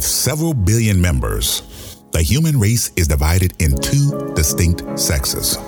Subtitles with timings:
[0.00, 5.58] With several billion members, the human race is divided in two distinct sexes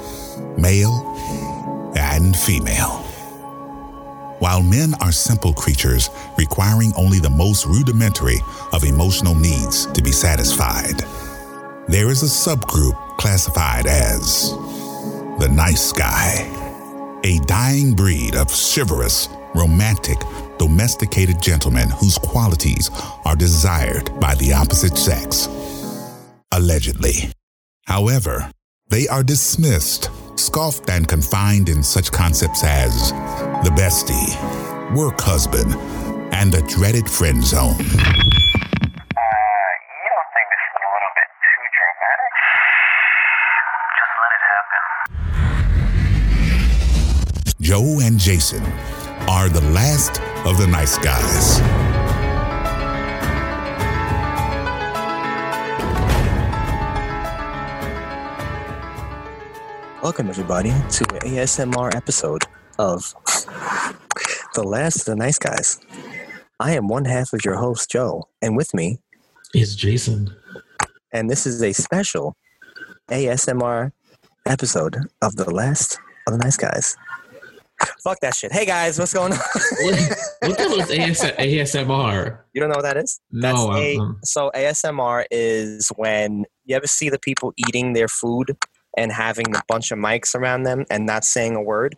[0.56, 3.02] male and female.
[4.38, 6.08] While men are simple creatures
[6.38, 8.38] requiring only the most rudimentary
[8.72, 11.04] of emotional needs to be satisfied,
[11.86, 14.52] there is a subgroup classified as
[15.40, 16.48] the nice guy,
[17.22, 20.16] a dying breed of chivalrous, romantic,
[20.58, 22.90] domesticated gentlemen whose qualities
[23.24, 25.48] are desired by the opposite sex.
[26.52, 27.30] Allegedly.
[27.86, 28.50] However,
[28.88, 33.10] they are dismissed, scoffed, and confined in such concepts as
[33.64, 34.36] the bestie,
[34.94, 35.74] work husband,
[36.34, 37.72] and the dreaded friend zone.
[37.72, 37.86] Uh, you
[40.12, 42.32] don't think this is a little bit too dramatic?
[43.98, 44.82] Just let it happen.
[47.60, 48.62] Joe and Jason
[49.28, 51.60] are the last of the nice guys.
[60.02, 62.42] Welcome, everybody, to an ASMR episode
[62.78, 63.14] of
[64.54, 65.78] The Last of the Nice Guys.
[66.58, 68.98] I am one half of your host, Joe, and with me,
[69.54, 70.34] is Jason.
[71.12, 72.36] and this is a special
[73.10, 73.92] ASMR
[74.46, 76.96] episode of The Last of the Nice Guys.
[78.04, 78.52] Fuck that shit.
[78.52, 79.38] Hey guys, what's going on?
[79.38, 79.96] What,
[80.42, 82.38] the hell is AS, ASMR?
[82.52, 83.20] you don't know what that is?
[83.30, 88.56] No, That's a- so ASMR is when you ever see the people eating their food
[88.96, 91.96] and having a bunch of mics around them and not saying a word.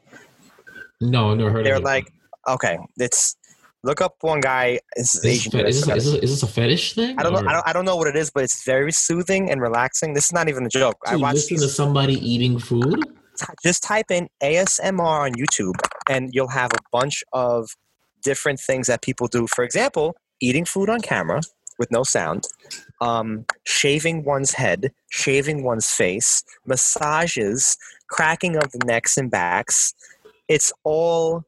[1.00, 1.84] no, I've never heard They're of it.
[1.84, 2.06] like,
[2.48, 3.36] okay, it's
[3.82, 4.78] look up one guy.
[4.96, 5.52] Is is Asian.
[5.52, 7.18] this, fe- is, this, is, this, is this a fetish thing?
[7.18, 7.40] I don't know.
[7.48, 10.14] I don't, I don't know what it is, but it's very soothing and relaxing.
[10.14, 10.96] This is not even a joke.
[11.06, 13.05] I to watched listen to somebody eating food?
[13.62, 15.74] Just type in ASMR on YouTube,
[16.08, 17.70] and you'll have a bunch of
[18.22, 19.46] different things that people do.
[19.46, 21.42] For example, eating food on camera
[21.78, 22.44] with no sound,
[23.00, 27.77] um, shaving one's head, shaving one's face, massages,
[28.08, 29.92] cracking of the necks and backs.
[30.48, 31.45] It's all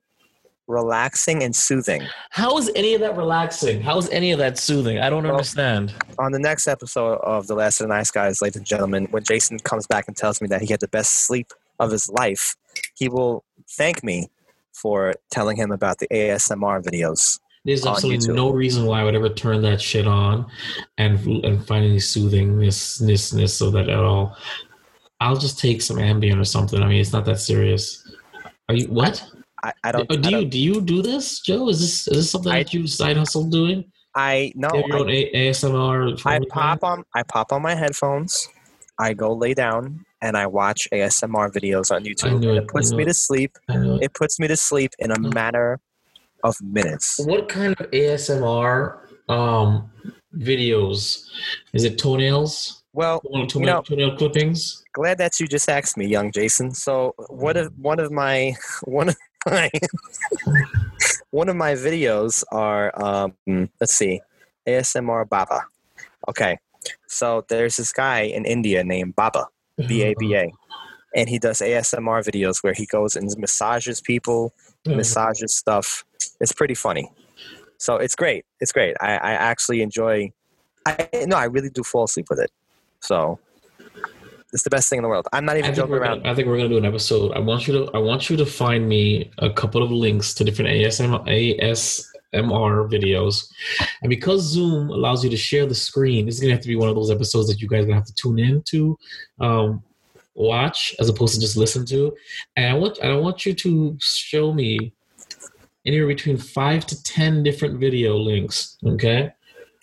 [0.66, 2.03] relaxing and soothing.
[2.30, 3.80] How is any of that relaxing?
[3.82, 4.98] How is any of that soothing?
[4.98, 5.94] I don't Well, understand.
[6.18, 9.22] on the next episode of The Last of the Nice Guys, ladies and gentlemen, when
[9.22, 12.54] Jason comes back and tells me that he had the best sleep of his life,
[12.94, 13.44] he will
[13.76, 14.28] thank me
[14.72, 17.38] for telling him about the ASMR videos.
[17.64, 20.47] There's absolutely no reason why I would ever turn that shit on
[20.98, 24.36] and and find any soothingness of that at all.
[25.20, 26.81] I'll just take some Ambien or something.
[26.81, 28.09] I mean, it's not that serious.
[28.69, 29.28] Are you what?
[29.65, 30.09] I, I don't.
[30.09, 31.69] Uh, I, do you don't, you do this, Joe?
[31.69, 33.91] Is this is this something I- that you side hustle doing?
[34.15, 34.69] I no.
[34.72, 36.22] You your I, own ASMR.
[36.25, 37.03] I pop on.
[37.16, 38.48] I pop on my headphones.
[38.98, 42.43] I go lay down and I watch ASMR videos on YouTube.
[42.43, 43.06] it, it puts me it.
[43.06, 43.56] to sleep.
[43.69, 43.99] I know.
[44.00, 45.81] It puts me to sleep in a matter
[46.43, 47.21] of minutes.
[47.25, 49.91] What kind of ASMR um
[50.37, 51.27] videos?
[51.72, 52.82] Is it toenails?
[52.93, 54.82] Well, Toenail, you know, toenail clippings?
[54.97, 56.72] glad that you just asked me, young Jason.
[56.72, 58.54] So one of one of my
[58.84, 59.16] one of
[59.47, 59.71] my
[61.31, 63.34] one of my videos are um,
[63.81, 64.22] let's see,
[64.66, 65.66] ASMR Baba.
[66.28, 66.59] Okay,
[67.06, 69.47] so there's this guy in India named Baba,
[69.87, 70.53] B A B A,
[71.14, 74.53] and he does ASMR videos where he goes and massages people,
[74.87, 76.04] massages stuff.
[76.41, 77.10] It's pretty funny.
[77.78, 78.44] So it's great.
[78.60, 78.97] It's great.
[79.00, 80.32] I, I actually enjoy.
[80.86, 82.50] I no, I really do fall asleep with it.
[83.00, 83.38] So
[84.53, 85.26] it's the best thing in the world.
[85.32, 86.19] I'm not even joking around.
[86.19, 87.32] gonna, I think we're gonna do an episode.
[87.32, 90.44] I want you to I want you to find me a couple of links to
[90.44, 91.26] different ASMR
[92.34, 93.50] ASMR videos.
[94.03, 96.76] And because Zoom allows you to share the screen, this is gonna have to be
[96.76, 98.98] one of those episodes that you guys are gonna have to tune in to
[99.41, 99.82] um,
[100.34, 102.15] watch as opposed to just listen to.
[102.56, 104.92] And I want I want you to show me
[105.84, 108.76] anywhere between five to ten different video links.
[108.84, 109.32] Okay.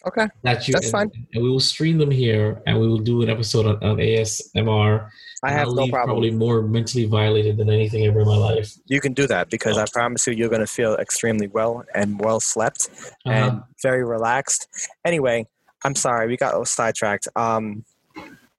[0.06, 0.28] Okay.
[0.44, 1.12] That you That's and, fine.
[1.34, 5.09] and we will stream them here and we will do an episode on, on ASMR
[5.46, 6.08] I have I'll no leave problem.
[6.16, 8.74] Probably more mentally violated than anything ever in my life.
[8.86, 12.18] You can do that because I promise you, you're going to feel extremely well and
[12.19, 12.90] well slept
[13.26, 13.32] Uh-huh.
[13.32, 14.67] and very relaxed.
[15.05, 15.47] Anyway,
[15.84, 17.28] I'm sorry we got sidetracked.
[17.35, 17.84] Um,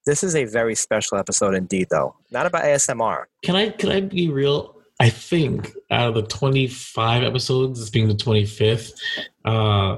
[0.04, 2.14] this is a very special episode indeed, though.
[2.30, 3.24] Not about ASMR.
[3.42, 4.76] Can I can I be real?
[5.00, 8.92] I think out of the 25 episodes, this being the 25th,
[9.46, 9.96] uh,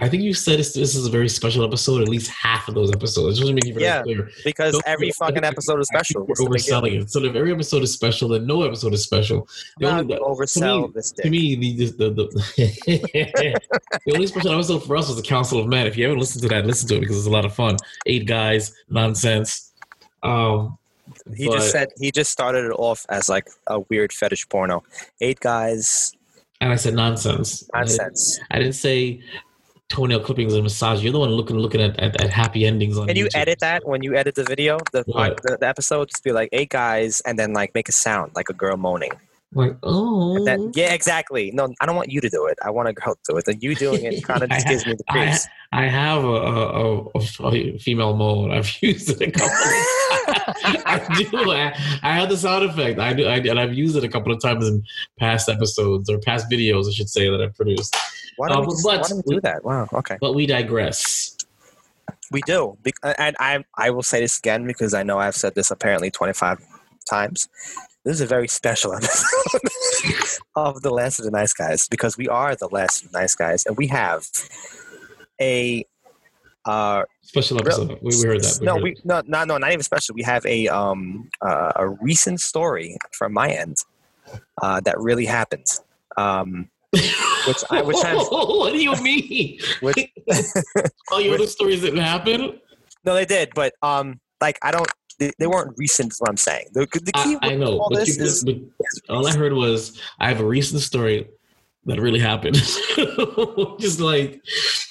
[0.00, 2.02] I think you said this, this is a very special episode.
[2.02, 3.36] At least half of those episodes.
[3.36, 4.30] Just to make it very Yeah, clear.
[4.44, 6.20] Because Don't- every fucking episode is special.
[6.20, 6.80] We're What's the big deal?
[6.82, 7.10] overselling it.
[7.10, 9.48] So if every episode is special, then no episode is special.
[9.80, 11.30] The only- to oversell me- this To dick.
[11.32, 12.24] me, the the, the,
[14.06, 15.86] the only special episode for us was the Council of Men.
[15.88, 17.76] If you haven't listened to that, listen to it because it's a lot of fun.
[18.06, 19.72] Eight guys, nonsense.
[20.22, 20.78] Um,
[21.36, 24.84] He but- just said he just started it off as like a weird fetish porno.
[25.20, 26.12] Eight guys,
[26.60, 27.68] and I said nonsense.
[27.74, 28.38] I didn't- nonsense.
[28.50, 29.20] I didn't say
[29.88, 31.02] toenail clippings and massage.
[31.02, 33.06] You're the one looking looking at, at, at happy endings on.
[33.06, 33.36] Can you YouTube.
[33.36, 36.08] edit that when you edit the video, the, the the episode?
[36.08, 39.12] Just be like, "Hey guys," and then like make a sound like a girl moaning.
[39.54, 41.50] Like oh, That, yeah, exactly.
[41.52, 42.58] No, I don't want you to do it.
[42.62, 43.48] I want a girl to do it.
[43.48, 45.46] And you doing it kind of just I- gives me the I, creeps.
[45.72, 48.52] I have a, a, a, a female mode.
[48.52, 49.48] I've used it a couple.
[50.86, 51.52] I do.
[51.52, 51.72] I,
[52.02, 52.98] I have the sound effect.
[52.98, 54.82] I do, I, and I've used it a couple of times in
[55.18, 57.94] past episodes or past videos, I should say, that I've produced.
[58.36, 59.64] Why don't, Uh, we, just, but- why don't we do that?
[59.64, 59.88] Wow.
[59.92, 60.16] Okay.
[60.20, 61.36] But we digress.
[62.30, 62.76] We do.
[63.18, 66.60] And I, I will say this again because I know I've said this apparently 25
[67.08, 67.48] times.
[68.04, 72.28] This is a very special episode of The Last of the Nice Guys because we
[72.28, 74.26] are The Last of the Nice Guys and we have
[75.40, 75.84] a.
[76.64, 77.98] Uh, Special episode.
[78.00, 78.58] We, we heard that.
[78.62, 80.14] no, heard we no, no, no, not even special.
[80.14, 83.76] We have a um uh, a recent story from my end
[84.62, 85.66] uh, that really happened.
[86.16, 89.58] Um, which I- which I'm- what do you mean?
[89.80, 90.10] which,
[91.12, 92.58] All your other stories didn't happen.
[93.04, 94.88] no, they did, but um, like I don't.
[95.18, 96.12] They, they weren't recent.
[96.12, 96.68] Is what I'm saying.
[96.72, 98.56] The, the key I, I know, all but, this you, is but
[99.10, 101.28] all I heard was I have a recent story
[101.84, 102.54] that really happened.
[103.80, 104.40] Just like,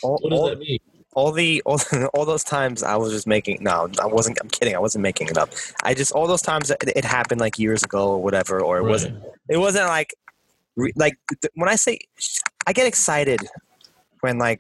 [0.04, 0.80] all, what does all, that mean?
[1.18, 1.80] All the all,
[2.14, 3.58] all those times I was just making.
[3.62, 4.38] No, I wasn't.
[4.40, 4.76] I'm kidding.
[4.76, 5.50] I wasn't making it up.
[5.84, 8.82] I just all those times it, it happened like years ago or whatever, or it
[8.84, 8.90] Right.
[8.90, 9.24] wasn't.
[9.50, 10.14] It wasn't like
[10.96, 11.16] like
[11.56, 11.98] when I say
[12.68, 13.40] I get excited
[14.22, 14.60] when like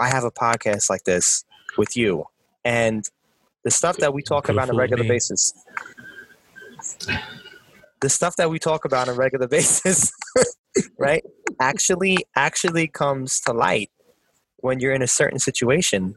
[0.00, 1.44] I have a podcast like this
[1.78, 2.24] with you
[2.64, 3.08] and
[3.62, 5.08] the stuff that we talk Could've about on a regular me.
[5.08, 5.54] basis.
[8.00, 10.10] The stuff that we talk about on a regular basis,
[10.98, 11.22] right?
[11.60, 13.88] Actually actually comes to light
[14.62, 16.16] when you're in a certain situation.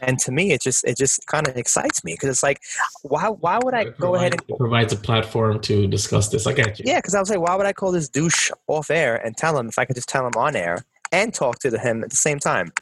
[0.00, 2.60] And to me, it just it just kind of excites me because it's like,
[3.02, 6.46] why why would I It go ahead and it provides a platform to discuss this.
[6.46, 6.84] I get you.
[6.86, 9.56] yeah, because I was like, why would I call this douche off air and tell
[9.56, 12.16] him if I could just tell him on air and talk to him at the
[12.16, 12.72] same time?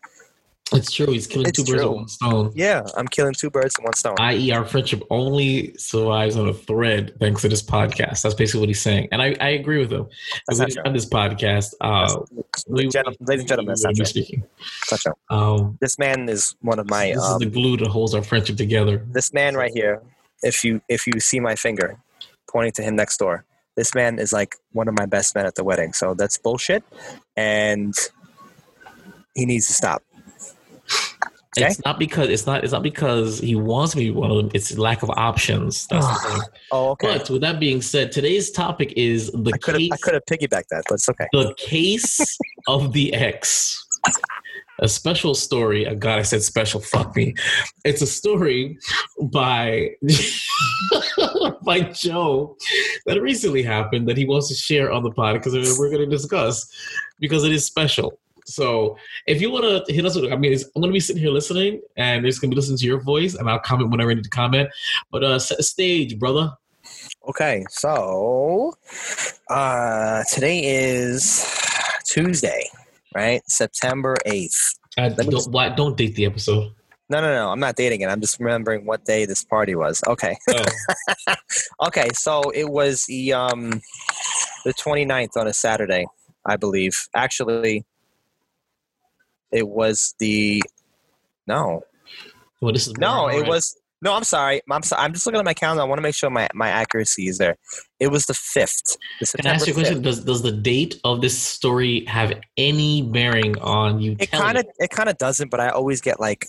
[0.75, 1.07] It's true.
[1.07, 2.53] He's killing It's two birds with one stone.
[2.55, 4.15] Yeah, I'm killing two birds with one stone.
[4.19, 8.23] I.e., our friendship only survives on a thread thanks to this podcast.
[8.23, 10.07] That's basically what he's saying, and I, I agree with him.
[10.49, 10.83] That's we true.
[10.85, 12.17] have this podcast, uh,
[12.69, 14.05] we, Gen- ladies and gentlemen, that's not true.
[14.05, 14.45] speaking.
[14.91, 15.37] That's not true.
[15.39, 17.13] Um, This man is one of my.
[17.13, 19.05] this Um, is the glue that holds our friendship together.
[19.11, 20.03] this man right here.
[20.43, 21.97] If you if you see my finger
[22.51, 23.45] pointing to him next door,
[23.77, 25.93] this man is like one of my best men at the wedding.
[25.93, 26.83] So that's bullshit,
[27.37, 27.95] and
[29.35, 30.03] he needs to stop.
[31.59, 31.67] Okay.
[31.67, 34.37] It's not because it's not it's not because he wants me to be one of
[34.39, 34.50] them.
[34.55, 35.87] It's lack of options.
[35.89, 36.41] That's the thing.
[36.71, 37.19] Oh, okay.
[37.19, 40.15] But with that being said, today's topic is the I could have case I could
[40.15, 41.29] have piggybacked that, but it's okay.
[41.33, 43.87] the case of the X.
[44.79, 45.87] A special story.
[45.87, 46.81] Oh God, I said special.
[46.81, 47.35] Fuck me.
[47.85, 48.79] It's a story
[49.21, 49.91] by
[51.65, 52.56] by Joe
[53.05, 56.06] that recently happened that he wants to share on the pod because we're going to
[56.06, 56.67] discuss
[57.21, 58.19] because it is special.
[58.44, 58.97] So
[59.27, 61.23] if you want to hit us with, I mean, it's, I'm going to be sitting
[61.23, 64.11] here listening, and it's going to be listening to your voice, and I'll comment whenever
[64.11, 64.69] I need to comment.
[65.11, 66.53] But uh, set the stage, brother.
[67.29, 68.75] Okay, so
[69.49, 71.47] uh, today is
[72.05, 72.65] Tuesday,
[73.15, 73.43] right?
[73.47, 74.77] September 8th.
[74.99, 76.73] Uh, me don't, just- why, don't date the episode.
[77.09, 77.50] No, no, no.
[77.50, 78.09] I'm not dating it.
[78.09, 80.00] I'm just remembering what day this party was.
[80.06, 80.35] Okay.
[80.49, 81.35] Oh.
[81.89, 83.83] okay, so it was the um
[84.65, 86.06] the 29th on a Saturday,
[86.47, 86.94] I believe.
[87.15, 87.85] Actually,
[89.53, 90.63] it was the
[91.47, 91.82] no.
[92.61, 93.49] well, this is No, it right.
[93.49, 94.61] was no, I'm sorry.
[94.69, 95.05] I'm sorry.
[95.05, 95.82] I'm just looking at my calendar.
[95.82, 97.56] I want to make sure my, my accuracy is there.
[98.01, 98.97] It was the 5th.
[99.37, 99.75] Can I ask you a September 5th.
[99.75, 100.03] question?
[100.03, 104.67] Does does the date of this story have any bearing on you It kind of
[104.79, 106.47] it kind of doesn't, but I always get like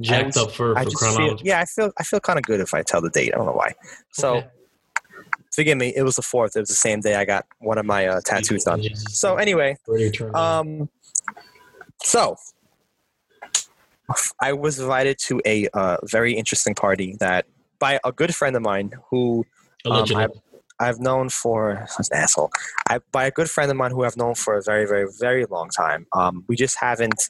[0.00, 1.48] jacked up for, I for feel chronology?
[1.48, 3.32] yeah I feel I feel kind of good if I tell the date.
[3.34, 3.74] I don't know why.
[4.12, 4.46] So Okay.
[5.54, 5.92] forgive me.
[5.94, 6.56] It was the fourth.
[6.56, 8.82] It was the same day I got one of my uh, tattoos done.
[8.94, 9.76] So anyway,
[10.34, 10.88] um,
[12.02, 12.36] so
[14.40, 17.46] I was invited to a uh, very interesting party that
[17.78, 19.44] by a good friend of mine who
[19.84, 20.26] um, Allegedly.
[20.78, 22.50] I've known for an asshole.
[22.88, 25.44] I by a good friend of mine who I've known for a very, very, very
[25.46, 26.06] long time.
[26.12, 27.28] Um, we just haven't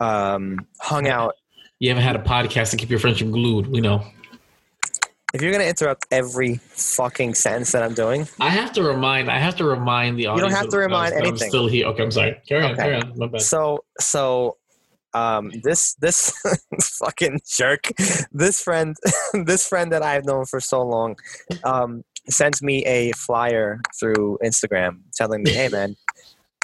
[0.00, 1.34] um, hung out.
[1.78, 3.68] you haven't had a podcast to keep your friendship glued.
[3.68, 4.04] We know.
[5.32, 9.30] If you're gonna interrupt every fucking sentence that I'm doing, I have to remind.
[9.30, 10.42] I have to remind the audience.
[10.42, 11.48] You don't have to remind that I'm anything.
[11.48, 11.86] still here.
[11.86, 12.40] Okay, I'm sorry.
[12.46, 12.76] Carry on.
[12.76, 13.12] Carry on.
[13.16, 13.40] My bad.
[13.40, 14.58] so so
[15.14, 16.32] um, this this
[16.98, 17.90] fucking jerk,
[18.32, 18.96] this friend,
[19.46, 21.16] this friend that I've known for so long,
[21.64, 25.96] um, sends me a flyer through Instagram telling me, "Hey man,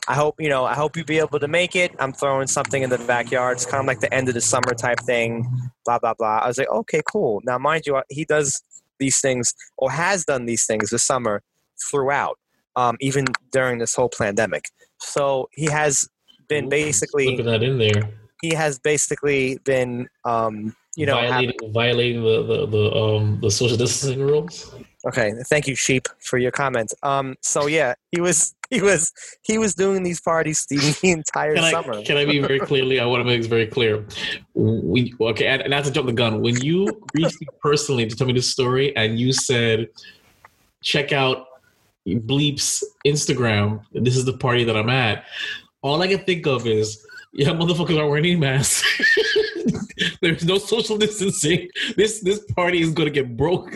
[0.09, 0.65] I hope you know.
[0.65, 1.95] I hope you be able to make it.
[1.99, 3.59] I'm throwing something in the backyard.
[3.59, 5.47] It's kind of like the end of the summer type thing.
[5.85, 8.62] Blah blah blah." I was like, "Okay, cool." Now, mind you, he does
[8.99, 11.43] these things or has done these things this summer
[11.91, 12.38] throughout,
[12.75, 14.65] um, even during this whole pandemic.
[14.99, 16.09] So he has
[16.49, 18.11] been Ooh, basically Look that in there.
[18.43, 23.77] he has basically been um you know violating, violating the, the, the um the social
[23.77, 24.75] distancing rules.
[25.07, 29.12] Okay thank you sheep for your comment um so yeah he was he was
[29.43, 33.00] he was doing these parties the, entire Can I, summer can I be very clearly?
[33.00, 34.05] I want to make this very clear.
[34.55, 36.43] We okay, and, not to jump the gun.
[36.43, 39.88] When you reached me personally to tell me this story, and you said,
[40.83, 41.47] "Check out
[42.07, 43.83] Bleep's Instagram.
[43.93, 45.25] This is the party that I'm at."
[45.81, 48.83] All I can think of is, yeah, motherfuckers aren't wearing any masks.
[50.21, 51.69] There's no social distancing.
[51.97, 53.73] This this party is gonna get broke.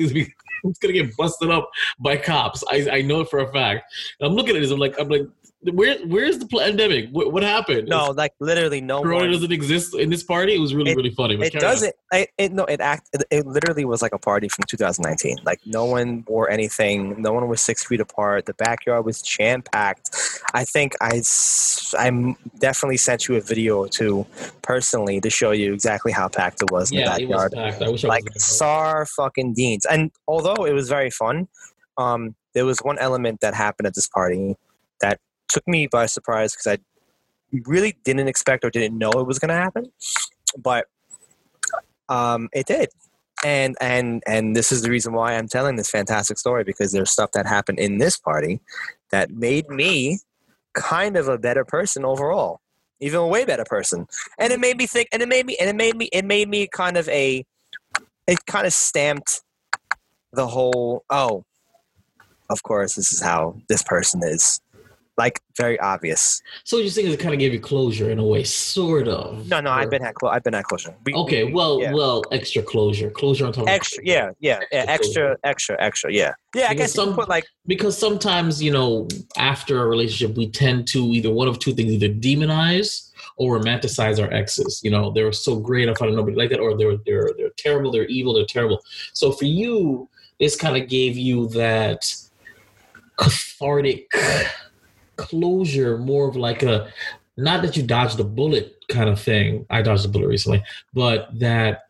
[0.72, 2.62] It's gonna get busted up by cops.
[2.70, 3.92] I, I know it for a fact.
[4.20, 4.70] And I'm looking at this.
[4.70, 5.26] I'm like I'm like,
[5.72, 7.08] where where's the pandemic?
[7.12, 7.86] What, what happened?
[7.88, 10.54] no like literally no Corona one doesn't exist in this party.
[10.54, 11.34] It was really It- really funny.
[11.40, 14.64] it doesn't it, it no it act it, it literally was like a party from
[14.68, 19.22] 2019 like no one wore anything no one was six feet apart the backyard was
[19.22, 20.10] jam packed
[20.52, 21.22] i think i
[21.98, 24.26] i'm definitely sent you a video or two
[24.62, 27.52] personally to show you exactly how packed it was in Yeah, the it was backyard
[27.70, 27.82] packed.
[27.82, 31.48] I wish I like sar fucking deans and although it was very fun
[31.98, 34.56] um there was one element that happened at this party
[35.52, 36.78] took me by surprise because i
[37.66, 39.90] really didn't expect or didn't know it was going to happen
[40.58, 40.86] but
[42.08, 42.88] um it did.
[43.44, 47.10] And and and this is the reason why i'm telling this fantastic story because there's
[47.10, 48.60] stuff that happened in this party
[49.10, 50.20] that made me
[50.74, 52.60] kind of a better person overall
[53.02, 54.06] even a way better person.
[54.38, 56.48] And it made me think and it made me and it made me it made
[56.48, 57.44] me kind of a
[58.26, 59.42] it kind of stamped
[60.32, 61.44] the whole oh
[62.48, 64.61] of course this is how this person is
[65.18, 68.18] like very obvious So what you think is it kind of gave you closure in
[68.18, 69.46] a way, sort of.
[69.48, 71.92] no no i've been at clo- i've been at closure We- Okay, we- well, yeah.
[71.92, 73.64] well, extra closure, closure on top.
[73.64, 77.28] of extra yeah yeah yeah extra extra extra yeah yeah i Because guess some- put
[77.28, 81.72] like because sometimes you know after a relationship we tend to either one of two
[81.74, 86.14] things either demonize or romanticize our exes you know they were so great i found
[86.16, 90.08] nobody like that or they're they're they're terrible they're evil they're terrible so for you
[90.40, 92.00] this kind of gave you that
[93.18, 94.10] cathartic
[95.16, 96.90] closure more of like a
[97.36, 101.28] not that you dodged a bullet kind of thing i dodged a bullet recently but
[101.38, 101.84] that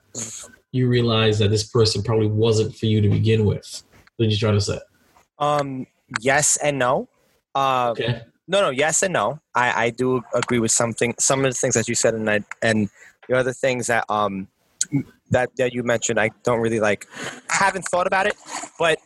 [0.73, 3.83] you realize that this person probably wasn't for you to begin with
[4.17, 4.79] what are you trying to say
[5.39, 5.87] um
[6.21, 7.09] yes and no
[7.55, 9.39] uh okay No, no, yes and no.
[9.55, 12.41] I, I do agree with something, some of the things that you said, and I,
[12.61, 12.91] and
[13.29, 14.49] the other things that um
[15.31, 17.07] that that you mentioned, I don't really like.
[17.49, 18.35] Haven't thought about it,
[18.79, 18.99] but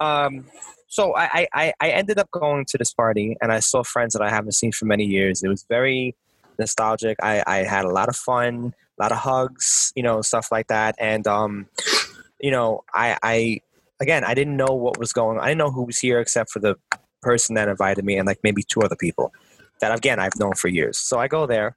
[0.00, 0.44] um,
[0.88, 4.22] so I, I- I ended up going to this party, and I saw friends that
[4.22, 5.42] I haven't seen for many years.
[5.42, 6.14] It was very
[6.58, 7.16] nostalgic.
[7.22, 10.68] I I had a lot of fun, a lot of hugs, you know, stuff like
[10.68, 11.66] that, and um,
[12.40, 13.60] you know, I I
[14.00, 15.38] again, I didn't know what was going.
[15.38, 15.44] on.
[15.44, 16.76] I didn't know who was here except for the
[17.22, 19.32] person that invited me and like maybe two other people
[19.80, 20.98] that again I've known for years.
[20.98, 21.76] So I go there.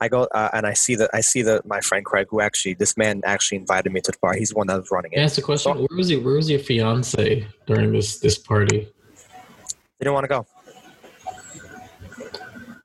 [0.00, 2.74] I go uh, and I see that I see that my friend Craig who actually
[2.74, 4.34] this man actually invited me to the bar.
[4.34, 5.18] He's the one that was running it.
[5.18, 5.76] ask a question?
[5.76, 8.88] Where was your Where was your fiance during this this party?
[9.98, 10.46] They didn't want to go.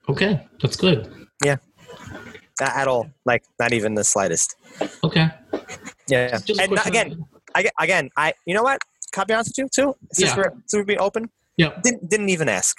[0.09, 1.27] Okay, that's good.
[1.45, 1.57] Yeah,
[2.59, 3.09] not at all.
[3.25, 4.55] Like not even the slightest.
[5.03, 5.29] Okay,
[6.07, 6.37] Yeah.
[6.39, 8.81] Just And not- again, I again I you know what?
[9.11, 9.95] Can I be honest with you too?
[10.11, 10.37] Since Yeah.
[10.37, 11.79] we're since we're being open, Yeah.
[11.83, 12.75] didn't didn't even ask.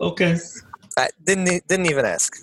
[0.00, 0.36] Okay.
[0.96, 2.34] I didn't didn't even ask.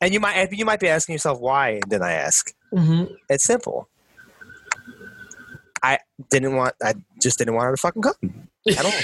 [0.00, 2.52] And you might you might be asking yourself why didn't I ask?
[2.72, 3.88] hmm It's simple.
[5.82, 5.98] I
[6.30, 6.74] didn't want.
[6.82, 8.92] I just didn't want her to fucking come at all.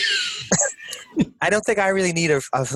[1.40, 2.66] I don't think I really need a, a,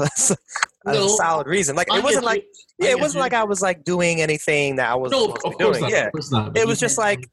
[0.86, 1.08] a No.
[1.08, 1.76] solid reason.
[1.76, 2.44] Like it wasn't like.
[2.78, 5.50] Yeah, it wasn't like I was like doing anything that I was No, of to
[5.50, 5.80] be course doing.
[5.82, 5.90] not.
[5.90, 6.56] Yeah, Of course not.
[6.56, 7.28] It was just like-.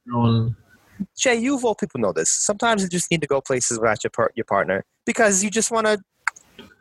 [1.18, 2.30] Jay, you of all people know this.
[2.30, 5.72] Sometimes you just need to go places without your par- your partner because you just
[5.72, 5.98] want to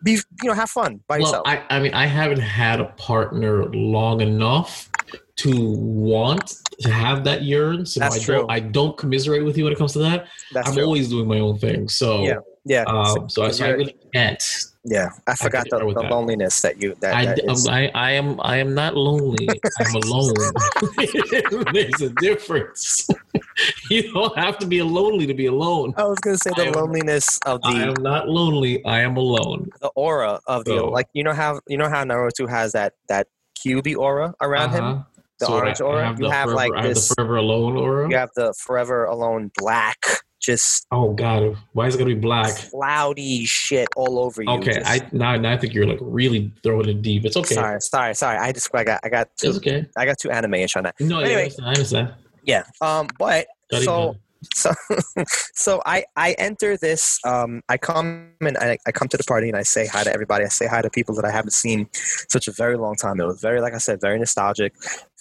[0.03, 1.43] be you know have fun by Well, yourself.
[1.47, 4.91] I, I mean, I haven't had a partner long enough
[5.37, 7.87] to want to have that yearn.
[7.87, 8.35] So That's I true.
[8.39, 8.51] don't.
[8.51, 10.27] I don't commiserate with you when it comes to that.
[10.53, 10.85] That's I'm true.
[10.85, 11.89] always doing my own thing.
[11.89, 12.39] So Yeah.
[12.65, 14.43] yeah, Um, so, I, so I really can't.
[14.91, 15.11] Yeah.
[15.27, 16.11] I forgot there the, the that.
[16.11, 19.49] loneliness that you that, I, that um, I, I am I am not lonely.
[19.81, 20.35] I'm alone.
[21.73, 23.09] There's a difference.
[23.91, 25.95] you don't have to be lonely to be alone.
[25.97, 28.85] I was gonna say I the am- loneliness of the I am not lonely.
[28.85, 29.69] I am alone.
[29.81, 33.27] the aura of the like you know how you know how Naruto has that that
[33.59, 34.85] Kyuubi aura around him.
[34.85, 35.03] Uh-huh.
[35.41, 36.03] The So orange I, aura?
[36.03, 38.11] I have You the have, forever, like, I have this- the forever alone aura.
[38.11, 39.99] You have the forever alone black,
[40.41, 42.55] just Oh God, why is it gonna be black?
[42.71, 44.51] cloudy shit all over you.
[44.51, 47.25] Okay, just- I now, now I think you're like really throwing it deep.
[47.25, 47.55] It's okay.
[47.55, 48.39] sorry, sorry, sorry.
[48.39, 49.87] I just I got I got It's okay.
[49.97, 50.95] I got too anime-ish on that.
[51.01, 51.43] No, yeah, I Anyway.
[51.43, 51.67] understand.
[51.67, 52.15] I understand.
[52.45, 52.63] Yeah.
[52.81, 53.09] Um.
[53.19, 54.17] But Not so
[54.55, 54.71] so
[55.55, 57.19] so I I enter this.
[57.25, 57.63] Um.
[57.69, 60.45] I come and I, I come to the party and I say hi to everybody.
[60.45, 61.89] I say hi to people that I haven't seen
[62.29, 63.21] such a very long time.
[63.21, 64.73] It was very like I said, very nostalgic,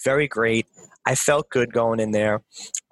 [0.04, 0.66] very great.
[1.06, 2.42] I felt good going in there.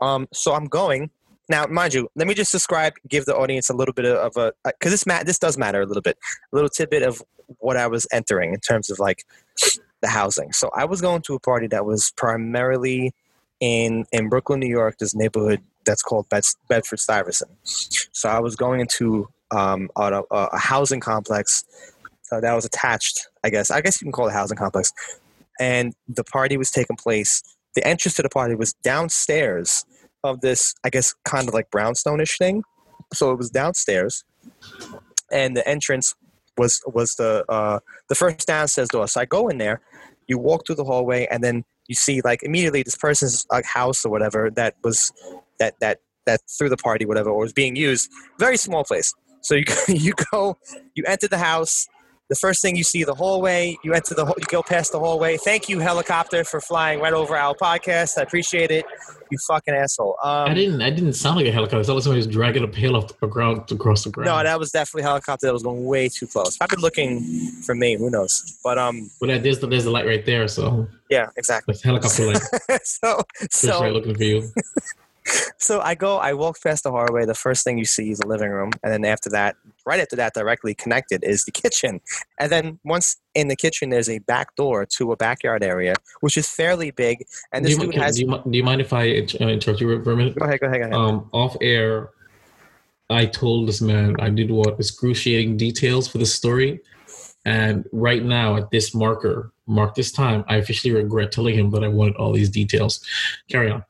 [0.02, 0.26] Um.
[0.32, 1.10] So I'm going.
[1.48, 4.52] Now, mind you, let me just describe, give the audience a little bit of a,
[4.64, 6.18] because this ma- this does matter a little bit,
[6.52, 7.22] a little tidbit of
[7.58, 9.24] what I was entering in terms of like
[10.02, 10.52] the housing.
[10.52, 13.12] So I was going to a party that was primarily
[13.60, 14.98] in in Brooklyn, New York.
[14.98, 17.50] This neighborhood that's called Bed- Bedford Stuyvesant.
[17.62, 21.64] So I was going into um, a, a a housing complex
[22.32, 23.28] uh, that was attached.
[23.44, 24.92] I guess I guess you can call it a housing complex.
[25.60, 27.42] And the party was taking place.
[27.74, 29.84] The entrance to the party was downstairs
[30.24, 32.62] of this, I guess, kind of like brownstone-ish thing.
[33.14, 34.24] So it was downstairs,
[35.30, 36.14] and the entrance
[36.58, 39.06] was was the uh, the first downstairs door.
[39.06, 39.80] So I go in there,
[40.26, 44.04] you walk through the hallway, and then you see like immediately this person's like house
[44.04, 45.12] or whatever that was
[45.58, 48.10] that that that through the party whatever or was being used.
[48.38, 49.12] Very small place.
[49.42, 50.58] So you you go
[50.94, 51.86] you enter the house.
[52.28, 53.76] The first thing you see the hallway.
[53.84, 55.36] You enter the you go past the hallway.
[55.36, 58.18] Thank you helicopter for flying right over our podcast.
[58.18, 58.84] I appreciate it.
[59.30, 60.16] You fucking asshole.
[60.24, 60.82] Um, I didn't.
[60.82, 61.80] I didn't sound like a helicopter.
[61.80, 64.26] It sounded like somebody was dragging a pail off the ground across the ground.
[64.26, 66.56] No, that was definitely a helicopter that was going way too close.
[66.60, 67.22] I've been looking
[67.64, 67.96] for me.
[67.96, 68.58] Who knows?
[68.64, 70.48] But um, but there's the there's the light right there.
[70.48, 71.74] So yeah, exactly.
[71.74, 72.42] the helicopter light
[72.84, 74.50] so so right looking for you.
[75.58, 76.18] so I go.
[76.18, 77.24] I walk past the hallway.
[77.24, 80.16] The first thing you see is the living room, and then after that, right after
[80.16, 82.00] that, directly connected is the kitchen.
[82.38, 86.36] And then once in the kitchen, there's a back door to a backyard area, which
[86.36, 87.24] is fairly big.
[87.52, 88.16] And do, this you, dude has.
[88.16, 90.38] do, you, do you mind if I uh, interrupt you for a minute?
[90.38, 90.60] Go ahead.
[90.60, 90.80] Go ahead.
[90.80, 90.94] Go ahead.
[90.94, 92.10] Um, off air,
[93.10, 96.80] I told this man I did want excruciating details for the story,
[97.44, 101.84] and right now at this marker, mark this time, I officially regret telling him that
[101.84, 103.00] I wanted all these details.
[103.48, 103.84] Carry on.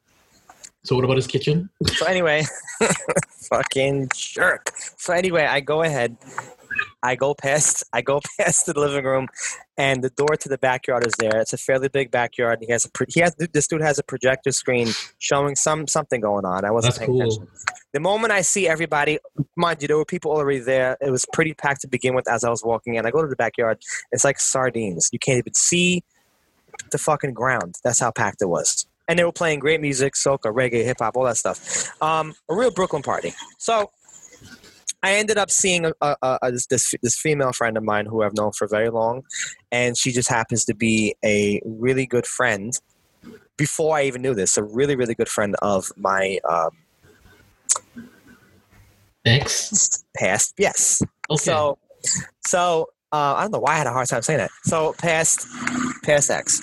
[0.87, 1.69] So what about his kitchen?
[1.85, 2.45] So anyway,
[3.51, 4.71] fucking jerk.
[4.97, 6.17] So anyway, I go ahead.
[7.03, 7.83] I go past.
[7.93, 9.27] I go past the living room,
[9.77, 11.41] and the door to the backyard is there.
[11.41, 12.59] It's a fairly big backyard.
[12.61, 12.91] He has a.
[13.09, 13.35] He has.
[13.35, 16.65] This dude has a projector screen showing some something going on.
[16.65, 17.23] I wasn't That's paying cool.
[17.23, 17.49] attention.
[17.93, 19.19] The moment I see everybody,
[19.57, 20.97] mind you, there were people already there.
[21.01, 23.07] It was pretty packed to begin with as I was walking in.
[23.07, 23.79] I go to the backyard.
[24.13, 25.11] It's like sardines.
[25.13, 26.05] You can't even see
[26.93, 27.75] the fucking ground.
[27.83, 28.87] That's how packed it was.
[29.09, 31.91] And they were playing great music, soca, reggae, hip hop, all that stuff.
[32.03, 33.33] Um, a real Brooklyn party.
[33.59, 33.91] So
[35.03, 38.23] I ended up seeing a, a, a, this, this this female friend of mine who
[38.23, 39.23] I've known for very long,
[39.71, 42.79] and she just happens to be a really good friend.
[43.57, 46.71] Before I even knew this, a really really good friend of my um,
[49.25, 50.05] X.
[50.17, 50.55] past.
[50.59, 51.43] Yes, Okay.
[51.43, 51.79] So,
[52.47, 54.51] so uh, I don't know why I had a hard time saying that.
[54.65, 55.47] So past,
[56.05, 56.61] past ex,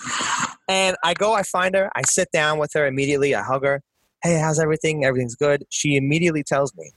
[0.73, 3.83] and I go, I find her, I sit down with her immediately, I hug her.
[4.23, 5.05] Hey, how's everything?
[5.05, 5.65] Everything's good.
[5.69, 6.91] She immediately tells me,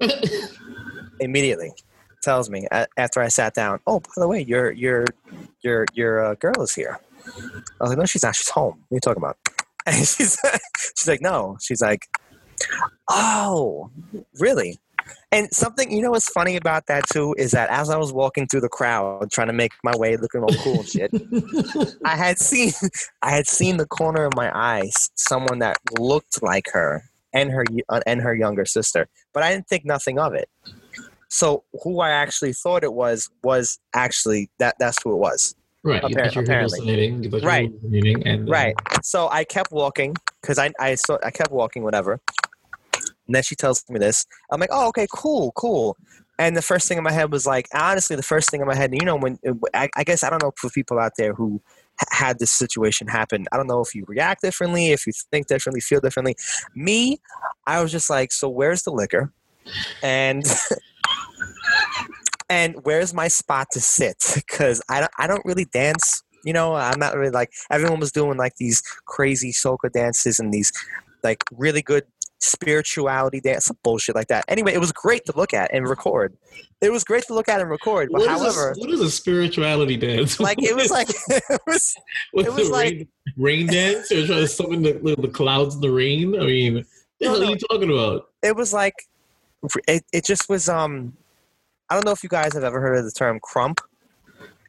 [1.20, 1.70] immediately
[2.22, 2.66] tells me
[2.96, 3.78] after I sat down.
[3.86, 5.04] Oh, by the way, your your
[5.62, 6.98] your your uh, girl is here.
[7.28, 7.30] I
[7.80, 8.34] was like, no, she's not.
[8.34, 8.82] She's home.
[8.88, 9.38] What are you talking about?
[9.88, 10.36] And she's
[10.96, 11.58] she's like, no.
[11.60, 12.08] She's like,
[13.08, 13.88] oh,
[14.40, 14.80] really?
[15.32, 18.46] And something you know what's funny about that too is that as I was walking
[18.46, 21.10] through the crowd trying to make my way looking all cool and shit,
[22.04, 22.72] I had seen
[23.22, 27.64] I had seen the corner of my eyes someone that looked like her and her
[27.88, 30.48] uh, and her younger sister, but I didn't think nothing of it.
[31.28, 35.54] So who I actually thought it was was actually that that's who it was.
[35.82, 36.02] right.
[36.02, 36.80] Appar- you apparently.
[36.80, 37.70] You thought you were Right.
[38.24, 38.74] and uh, Right.
[39.02, 42.20] So I kept walking because I I saw I kept walking whatever.
[43.26, 44.26] And then she tells me this.
[44.50, 45.96] I'm like, oh, okay, cool, cool.
[46.38, 48.74] And the first thing in my head was like, honestly, the first thing in my
[48.74, 49.38] head, you know, when
[49.72, 51.62] I, I guess I don't know for people out there who
[51.98, 53.46] ha- had this situation happen.
[53.52, 56.36] I don't know if you react differently, if you think differently, feel differently.
[56.74, 57.20] Me,
[57.66, 59.32] I was just like, so where's the liquor?
[60.02, 60.44] And
[62.50, 64.22] and where's my spot to sit?
[64.46, 66.22] Because I don't, I don't really dance.
[66.44, 70.52] You know, I'm not really like everyone was doing like these crazy soca dances and
[70.52, 70.70] these
[71.24, 72.04] like really good
[72.40, 74.44] spirituality dance, some bullshit like that.
[74.48, 76.36] Anyway, it was great to look at and record.
[76.80, 78.10] It was great to look at and record.
[78.12, 80.38] But What is, however, a, what is a spirituality dance?
[80.48, 81.94] like it was like it was
[82.32, 85.90] What's it was like- rain, rain dance or trying to summon the, the, clouds the
[85.90, 86.34] rain?
[86.40, 86.84] I mean, what
[87.20, 87.46] No, hell no.
[87.46, 88.28] are you talking about?
[88.42, 88.94] it was like
[89.88, 91.14] it, it just was um
[91.88, 93.78] I don't know if you guys have ever heard of the term krump.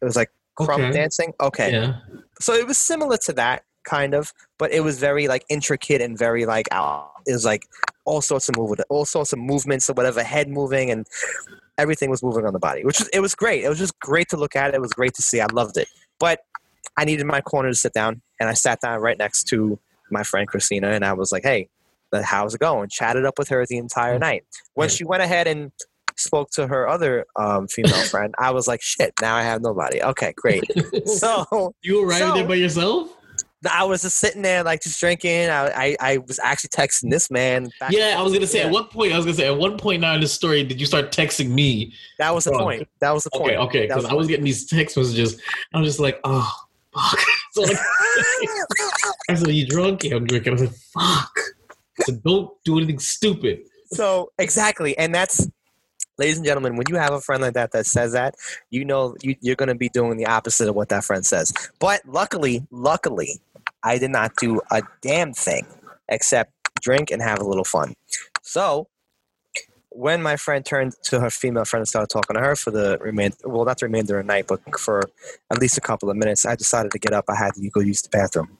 [0.01, 0.91] It was like krump Okay.
[0.91, 1.33] dancing.
[1.41, 1.71] Okay.
[1.71, 1.97] Yeah.
[2.39, 6.17] so it was similar to that kind of but it was very like intricate and
[6.17, 7.67] very like out it was like
[8.05, 11.07] all sorts of movement all sorts of movements or whatever head moving and
[11.77, 14.27] everything was moving on the body which was it was great it was just great
[14.29, 15.87] to look at it was great to see i loved it
[16.19, 16.41] but
[16.97, 19.79] i needed my corner to sit down and i sat down right next to
[20.11, 21.69] my friend Christina, and I was like, "Hey,
[22.23, 24.43] how's it going?" Chatted up with her the entire night.
[24.73, 25.71] When she went ahead and
[26.15, 30.01] spoke to her other um, female friend, I was like, "Shit, now I have nobody."
[30.01, 30.63] Okay, great.
[31.05, 33.15] So you arrived so- there by yourself?
[33.71, 35.49] I was just sitting there, like just drinking.
[35.49, 37.69] I I, I was actually texting this man.
[37.79, 38.65] Back Yeah, I was gonna say Yeah.
[38.67, 39.13] at one point.
[39.13, 41.49] I was gonna say at one point now in the story, did you start texting
[41.49, 41.93] me?
[42.19, 42.59] That was the Bro.
[42.59, 42.87] point.
[42.99, 43.53] That was the point.
[43.53, 45.41] Okay, okay, because I was getting these text messages.
[45.73, 46.51] I'm just like, oh,
[46.93, 47.19] fuck.
[47.53, 47.77] So like,
[49.29, 50.53] I said, "You drunk?" Yeah, I'm drinking.
[50.53, 51.31] I said, "Fuck."
[51.99, 55.47] I said, "Don't do anything stupid." so exactly, and that's,
[56.19, 58.35] ladies and gentlemen, when you have a friend like that that says that,
[58.69, 61.51] you know you, you're going to be doing the opposite of what that friend says.
[61.79, 63.39] But luckily, luckily,
[63.87, 65.65] I did not do a damn thing
[66.09, 67.93] except drink and have a little fun.
[68.41, 68.87] So.
[69.89, 72.99] When my friend turned to her female friend and started talking to her for the
[72.99, 75.01] remainder, well, not the remainder of the night, but for
[75.49, 77.25] at least a couple of minutes, I decided to get up.
[77.27, 78.59] I had to go use the bathroom.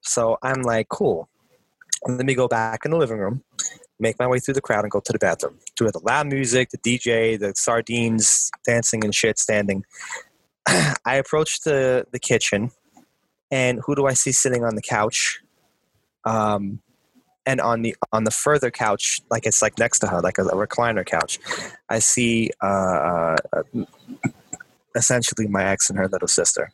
[0.00, 1.28] So I'm like, cool.
[2.06, 3.42] Let me go back in the living room,
[3.98, 5.58] make my way through the crowd, and go to the bathroom.
[5.76, 9.84] To the loud music, the DJ, the sardines dancing and shit standing.
[10.66, 12.70] I approached the, the kitchen,
[13.54, 15.40] and who do I see sitting on the couch?
[16.24, 16.80] Um,
[17.46, 20.44] and on the on the further couch, like it's like next to her, like a,
[20.44, 21.38] a recliner couch,
[21.88, 23.62] I see uh, uh,
[24.96, 26.72] essentially my ex and her little sister.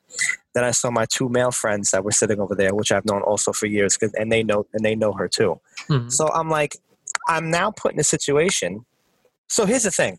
[0.54, 3.22] Then I saw my two male friends that were sitting over there, which I've known
[3.22, 5.60] also for years, and they know and they know her too.
[5.88, 6.10] Mhm.
[6.10, 6.76] So I'm like,
[7.28, 8.86] I'm now put in a situation.
[9.48, 10.18] So here's the thing.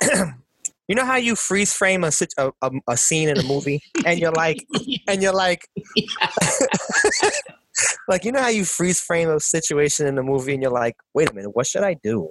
[0.88, 4.18] you know how you freeze frame a, a, a, a scene in a movie, and
[4.18, 4.66] you're like,
[5.08, 5.68] and you're like,
[8.08, 10.96] like you know how you freeze frame a situation in a movie, and you're like,
[11.14, 12.30] wait a minute, what should I do?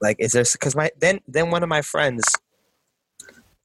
[0.00, 0.44] Like, is there?
[0.50, 2.24] Because my then then one of my friends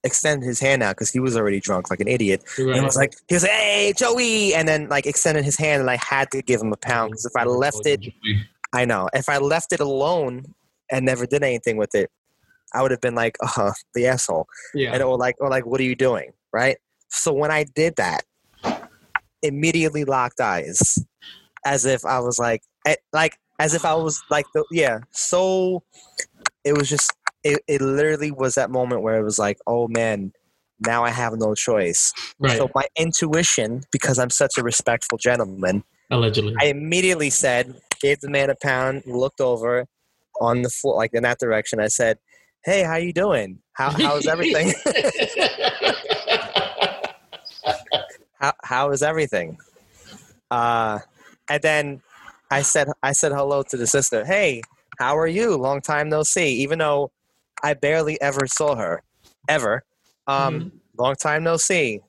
[0.03, 2.75] extended his hand out because he was already drunk like an idiot Right.
[2.75, 5.89] and was like, he was like, "Hey, Joey," and then like extended his hand, and
[5.89, 8.01] I had to give him a pound because if I oh, left it,
[8.73, 10.43] I know if I left it alone
[10.91, 12.09] and never did anything with it,
[12.73, 15.79] I would have been like, "Uh, the asshole," yeah, and or like, or like, "What
[15.79, 16.77] are you doing?" Right.
[17.09, 18.23] So when I did that,
[19.41, 20.97] immediately locked eyes,
[21.65, 22.61] as if I was like,
[23.11, 24.99] like as if I was like the yeah.
[25.11, 25.83] So
[26.63, 27.61] it was just it.
[27.67, 30.33] It literally was that moment where it was like, "Oh man."
[30.85, 32.11] Now I have no choice.
[32.39, 32.57] right.
[32.57, 36.55] So my intuition, because I'm such a respectful gentleman, Allegedly.
[36.59, 39.85] I immediately said, gave the man a pound, looked over
[40.39, 41.79] on the floor, like in that direction.
[41.79, 42.17] I said,
[42.65, 43.59] "Hey, how you doing?
[43.73, 44.73] How how's everything?
[48.39, 49.57] how how is everything?"
[50.51, 50.99] Uh,
[51.49, 52.01] and then
[52.51, 54.23] I said, I said hello to the sister.
[54.23, 54.61] Hey,
[54.99, 55.57] how are you?
[55.57, 56.61] Long time no see.
[56.61, 57.11] Even though
[57.63, 59.01] I barely ever saw her,
[59.49, 59.83] ever.
[60.27, 62.01] Um, long time no see.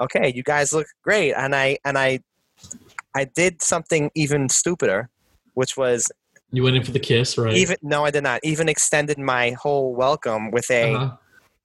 [0.00, 2.20] Okay, you guys look great, and I and I
[3.14, 5.10] I did something even stupider,
[5.54, 6.10] which was
[6.52, 7.54] you went in for the kiss, right?
[7.56, 11.16] even no, I did not even extended my whole welcome with a Uh-huh.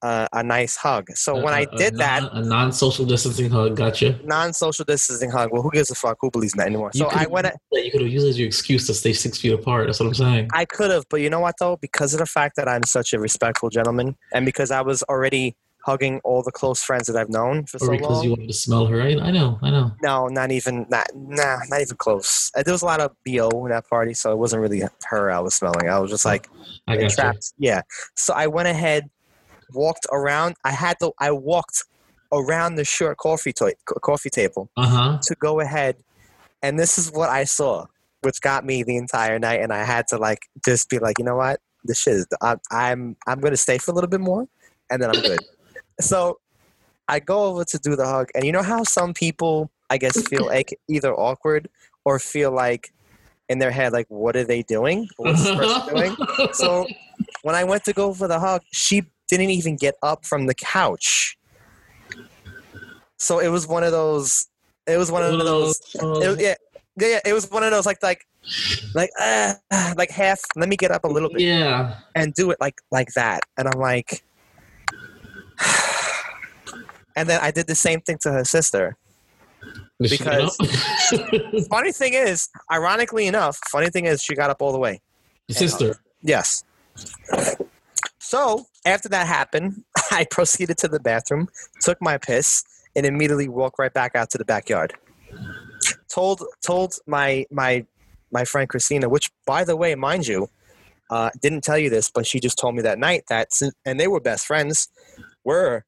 [0.02, 1.08] uh, a nice hug.
[1.14, 4.18] So when I did a that non- a non-social distancing hug, gotcha.
[4.24, 6.18] non-social distancing hug, well, who gives a fuck?
[6.20, 6.90] Who believes in that anymore?
[6.94, 7.48] You So I went.
[7.72, 9.86] You could have used it as your excuse to stay six feet apart.
[9.86, 10.50] That's what I'm saying.
[10.52, 11.76] I could have, but you know what though?
[11.76, 15.56] Because of the fact that I'm such a respectful gentleman, and because I was already
[15.86, 18.24] hugging all the close friends that I've known for so or because long.
[18.24, 19.00] you wanted to smell her.
[19.00, 19.92] I, I know, I know.
[20.02, 22.50] No, not even not nah, not even close.
[22.56, 25.30] Uh, There was a lot of bo in that party, so it wasn't really her
[25.30, 25.88] I was smelling.
[25.88, 26.48] I was just like
[26.88, 27.08] I got you.
[27.10, 27.52] trapped.
[27.56, 27.82] Yeah.
[28.16, 29.08] So I went ahead,
[29.72, 30.56] walked around.
[30.64, 31.12] I had to.
[31.20, 31.84] I walked
[32.32, 35.18] around the short coffee to- coffee table Uh huh.
[35.22, 35.96] to go ahead,
[36.62, 37.86] and this is what I saw,
[38.22, 39.60] which got me the entire night.
[39.60, 42.26] And I had to like just be like, you know what, this shit is.
[42.42, 44.46] I'm I'm I'm gonna stay for a little bit more,
[44.90, 45.38] and then I'm good.
[46.00, 46.38] so
[47.08, 50.20] I go over to do the hug, and you know how some people, I guess,
[50.28, 51.68] feel like either awkward
[52.04, 52.92] or feel like
[53.48, 55.08] in their head, like, what are they doing?
[55.16, 56.16] What's this person doing?
[56.52, 56.86] So
[57.42, 60.54] when I went to go for the hug, she didn't even get up from the
[60.54, 61.36] couch.
[63.18, 64.46] So it was one of those.
[64.86, 65.80] It was one of those.
[65.94, 66.54] It was, yeah,
[66.96, 67.20] yeah, yeah.
[67.24, 68.26] It was one of those like like
[68.94, 69.54] like uh,
[69.96, 70.40] like half.
[70.54, 71.96] Let me get up a little bit yeah.
[72.14, 73.40] and do it like like that.
[73.56, 74.22] And I'm like,
[77.16, 78.96] and then I did the same thing to her sister.
[80.00, 80.56] Did she get Because-
[81.70, 85.00] Funny thing is, ironically enough, funny thing is, she got up all the way.
[85.48, 85.96] Your sister.
[86.22, 86.64] Yes.
[88.18, 91.48] So after that happened, I proceeded to the bathroom,
[91.80, 92.64] took my piss,
[92.96, 94.94] and immediately walked right back out to the backyard.
[96.08, 97.86] Told told my my
[98.32, 100.48] my friend Christina, which by the way, mind you,
[101.08, 103.50] uh, didn't tell you this, but she just told me that night that
[103.84, 104.88] and they were best friends,
[105.46, 105.84] were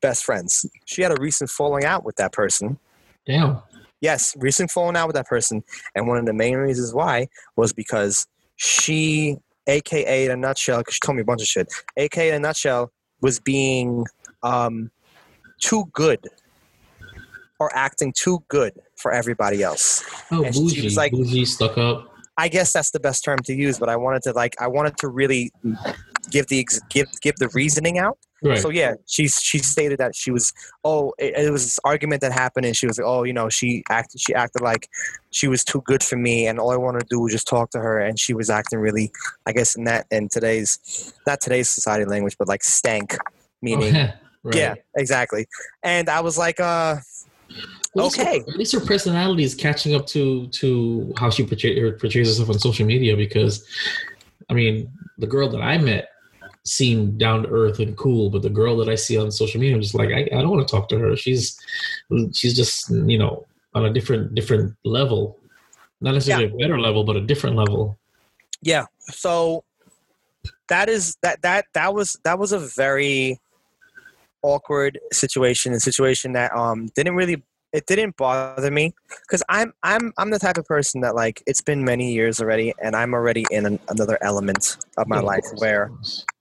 [0.00, 0.64] best friends.
[0.86, 2.78] She had a recent falling out with that person,
[3.26, 3.58] Damn.
[4.00, 5.62] Yes, recent falling out with that person,
[5.94, 10.94] and one of the main reasons why was because she, aka in a nutshell, because
[10.94, 11.68] she told me a bunch of shit.
[11.98, 14.06] Aka in a nutshell was being
[14.42, 14.90] um,
[15.60, 16.26] too good
[17.58, 20.02] or acting too good for everybody else.
[20.30, 22.06] Oh, And she bougie, was like- bougie, stuck up.
[22.38, 24.96] I guess that's the best term to use, but I wanted to like I wanted
[24.98, 25.52] to really
[26.30, 28.16] give the give give the reasoning out.
[28.42, 28.58] Right.
[28.58, 30.52] So yeah, she she stated that she was
[30.84, 33.48] oh it, it was this argument that happened and she was like oh you know
[33.50, 34.88] she acted she acted like
[35.30, 37.70] she was too good for me and all I wanted to do was just talk
[37.72, 39.12] to her and she was acting really
[39.46, 43.16] I guess in that in today's not today's society language but like stank
[43.62, 43.94] meaning
[44.42, 44.54] right.
[44.54, 45.46] yeah exactly
[45.82, 46.96] and I was like uh
[47.94, 48.38] Well, at least her- Okay.
[48.40, 52.58] At least her personality is catching up to to how she portray, portrays herself on
[52.58, 53.16] social media.
[53.16, 53.66] Because,
[54.48, 56.08] I mean, the girl that I met
[56.64, 59.74] seemed down to earth and cool, but the girl that I see on social media,
[59.74, 61.16] I'm just like, I, I don't want to talk to her.
[61.16, 61.58] She's
[62.32, 65.38] she's just you know on a different different level,
[66.00, 67.96] not necessarily a better level, but a different level.
[68.62, 69.64] yeah so
[70.68, 73.38] that is that that that was that was a very
[74.42, 80.12] awkward situation a situation that um didn't really it didn't bother me because i'm i'm
[80.18, 83.44] i'm the type of person that like it's been many years already and i'm already
[83.50, 85.90] in an, another element of my life where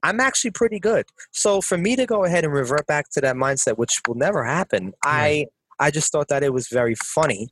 [0.03, 1.05] i'm actually pretty good.
[1.31, 4.43] So for me to go ahead and revert back to that mindset which will never
[4.43, 5.45] happen i
[5.79, 7.49] i just thought that it was very funny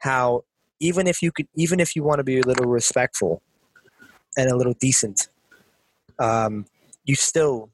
[0.00, 0.44] how
[0.80, 3.42] even if you could even if you want to be a little respectful
[4.36, 5.28] and a little decent
[6.18, 6.66] um
[7.04, 7.70] you still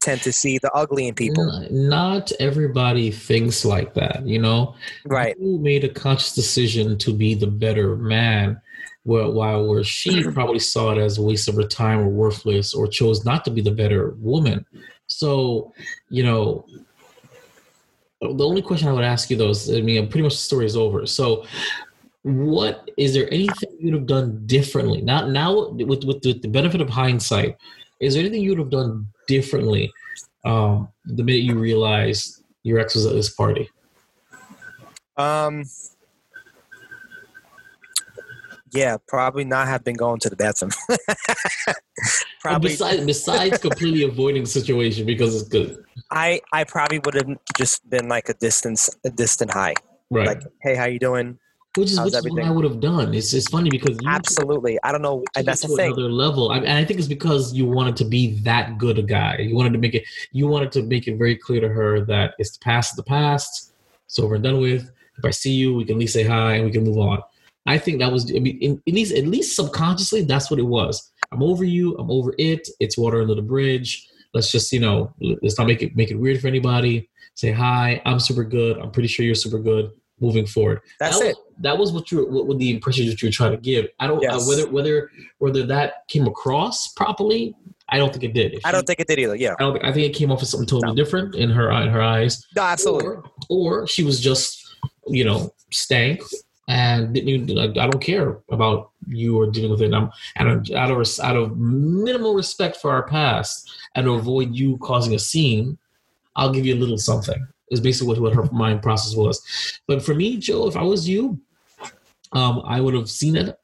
[0.00, 4.74] tend to see the ugly in people Not everybody thinks like that, you know.
[5.04, 8.60] right You made a conscious decision to be the better man,
[9.04, 12.74] where, while where she probably saw it as a waste of her time or worthless,
[12.74, 14.64] or chose not to be the better woman.
[15.06, 15.72] So,
[16.08, 16.64] you know,
[18.20, 20.66] the only question I would ask you though is, I mean, pretty much the story
[20.66, 21.06] is over.
[21.06, 21.44] So,
[22.22, 25.00] what is there anything you'd have done differently?
[25.00, 27.56] Not now with with the, the benefit of hindsight.
[27.98, 29.84] Is there anything you would have done differently
[30.44, 33.64] um, the minute you realize your ex was at this party?
[35.16, 35.64] um
[38.72, 40.70] yeah probably not have been going to the bathroom
[42.40, 45.84] probably besides, besides completely avoiding the situation because it's good.
[46.10, 49.74] i i probably would have just been like a distance a distant high
[50.12, 50.26] Right.
[50.26, 51.38] like hey how you doing
[51.76, 52.42] which is, how's which is what?
[52.42, 53.14] I would have done.
[53.14, 56.10] It's it's funny because you absolutely i don't know and that's the to thing another
[56.10, 56.50] level.
[56.50, 59.38] I, and I think it's because you wanted to be that good a guy.
[59.38, 60.04] You wanted to make it.
[60.32, 63.72] You wanted to make it very clear to her that it's the past the past.
[64.06, 64.90] It's over and done with.
[65.18, 67.22] If I see you, we can at least say hi and we can move on.
[67.66, 68.34] I think that was.
[68.34, 71.12] I mean, in, at least at least subconsciously, that's what it was.
[71.30, 71.94] I'm over you.
[71.98, 72.68] I'm over it.
[72.80, 74.08] It's water under the bridge.
[74.34, 77.08] Let's just you know, let's not make it make it weird for anybody.
[77.34, 78.02] Say hi.
[78.04, 78.78] I'm super good.
[78.78, 79.92] I'm pretty sure you're super good.
[80.20, 83.28] Moving forward that's that it that was what you what, what the impression that you
[83.28, 83.86] were trying to give.
[83.98, 84.34] I don't Yes.
[84.34, 87.54] uh, whether whether whether that came across properly.
[87.88, 88.54] I don't think it did.
[88.54, 89.72] If i don't think it did either yeah I don't.
[89.74, 90.94] think- I think it came off as something totally No.
[91.02, 92.46] different in her in her eyes.
[92.54, 94.48] no absolutely Or, or she was just
[95.08, 96.22] you know stank
[96.68, 97.56] and didn't even.
[97.56, 99.86] like, I don't care about you or dealing with it.
[99.86, 104.54] And I'm and out of out of minimal respect for our past and to avoid
[104.54, 105.78] you causing a scene,
[106.36, 107.44] I'll give you a little something.
[107.70, 109.40] Is basically what, what her mind process was.
[109.86, 111.40] But for me, Joe, if I was you,
[112.32, 113.56] um, I would have seen it.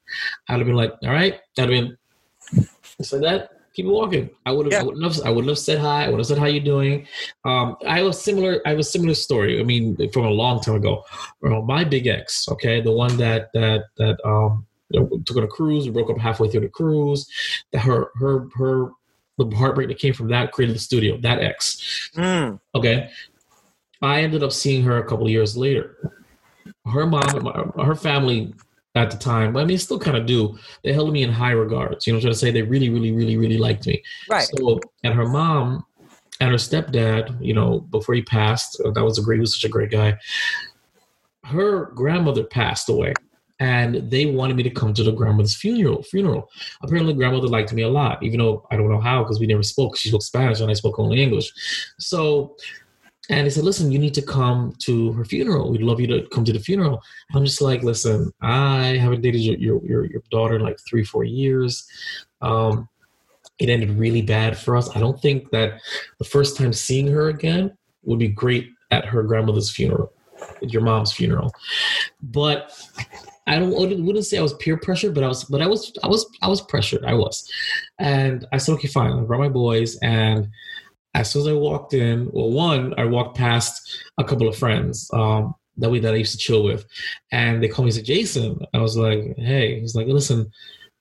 [0.49, 1.97] I'd have been like, all right, I'd have been
[3.03, 4.31] so that keep walking.
[4.47, 4.81] I would have, Yeah.
[4.81, 6.07] I wouldn't have, I wouldn't have said hi.
[6.07, 7.07] I would have said how you doing.
[7.45, 8.63] Um, I was similar.
[8.65, 9.61] I have a similar story.
[9.61, 11.05] I mean, from a long time ago.
[11.43, 14.67] My big ex, okay, the one that that that um
[15.27, 15.85] took on a cruise.
[15.85, 17.29] We broke up halfway through the cruise.
[17.73, 18.91] That her her her
[19.39, 21.19] the heartbreak that came from that created the studio.
[21.19, 22.11] That ex.
[22.17, 23.11] Mm, Okay.
[24.03, 25.97] I ended up seeing her a couple of years later.
[26.87, 28.55] Her mom, her family
[28.95, 30.59] at the time, I mean, still kind of do.
[30.83, 32.07] They held me in high regards.
[32.07, 32.51] You know what I'm trying to say?
[32.51, 34.03] They really, really, really, really liked me.
[34.29, 35.85] right So, and her mom
[36.41, 39.55] and her stepdad, you know, before he passed, uh, that was a great, he was
[39.55, 40.19] such a great guy.
[41.45, 43.15] Her grandmother passed away,
[43.61, 46.03] and they wanted me to come to the grandmother's funeral.
[46.03, 46.51] Funeral.
[46.83, 49.63] Apparently, grandmother liked me a lot, even though I don't know how because we never
[49.63, 49.97] spoke.
[49.97, 51.53] She spoke Spanish and I spoke only English.
[51.99, 52.57] So,
[53.29, 55.71] and he said, "Listen, you need to come to her funeral.
[55.71, 57.03] We'd love you to come to the funeral."
[57.35, 61.25] I'm just like, "Listen, I haven't dated your your your, daughter in like three, four
[61.25, 61.87] years."
[62.41, 62.89] Um,
[63.59, 64.95] it ended really bad for us.
[64.95, 65.81] I don't think that
[66.19, 70.13] the first time seeing her again would be great at her grandmother's funeral,
[70.61, 71.53] your mom's funeral.
[72.23, 72.73] But
[73.47, 75.93] I don't I wouldn't say I was peer pressured, but I was but I was
[76.03, 77.05] I was I was pressured.
[77.05, 77.49] I was.
[77.99, 80.49] And I said, okay, fine, I brought my boys and
[81.17, 85.11] as soon as I walked in, well, one, I walked past a couple of friends.
[85.13, 86.87] Um, that we that I used to chill with,
[87.33, 88.59] and they called me said Jason.
[88.73, 90.51] I was like, hey, he's like, listen,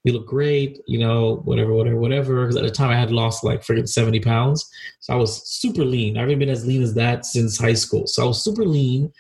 [0.06, 2.42] you look great, you know, whatever, whatever, whatever.
[2.42, 4.70] Because at the time I had lost like friggin' 70 pounds.
[5.00, 6.16] So I was super lean.
[6.16, 8.06] I haven't been as lean as that since high school.
[8.06, 9.12] So I was super lean.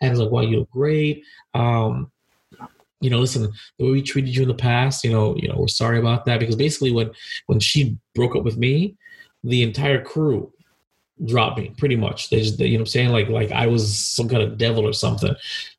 [0.00, 1.24] And I was like, wow, you look great.
[1.54, 2.12] Um,
[3.00, 5.56] you know, listen, the way we treated you in the past, you know, you know,
[5.58, 6.40] we're sorry about that.
[6.40, 7.10] Because basically when
[7.46, 8.96] when she broke up with me,
[9.44, 10.50] the entire crew
[11.24, 12.28] dropped me pretty much.
[12.28, 13.10] They just, they, you know what I'm saying?
[13.10, 15.32] Like, like I was some kind of devil or something.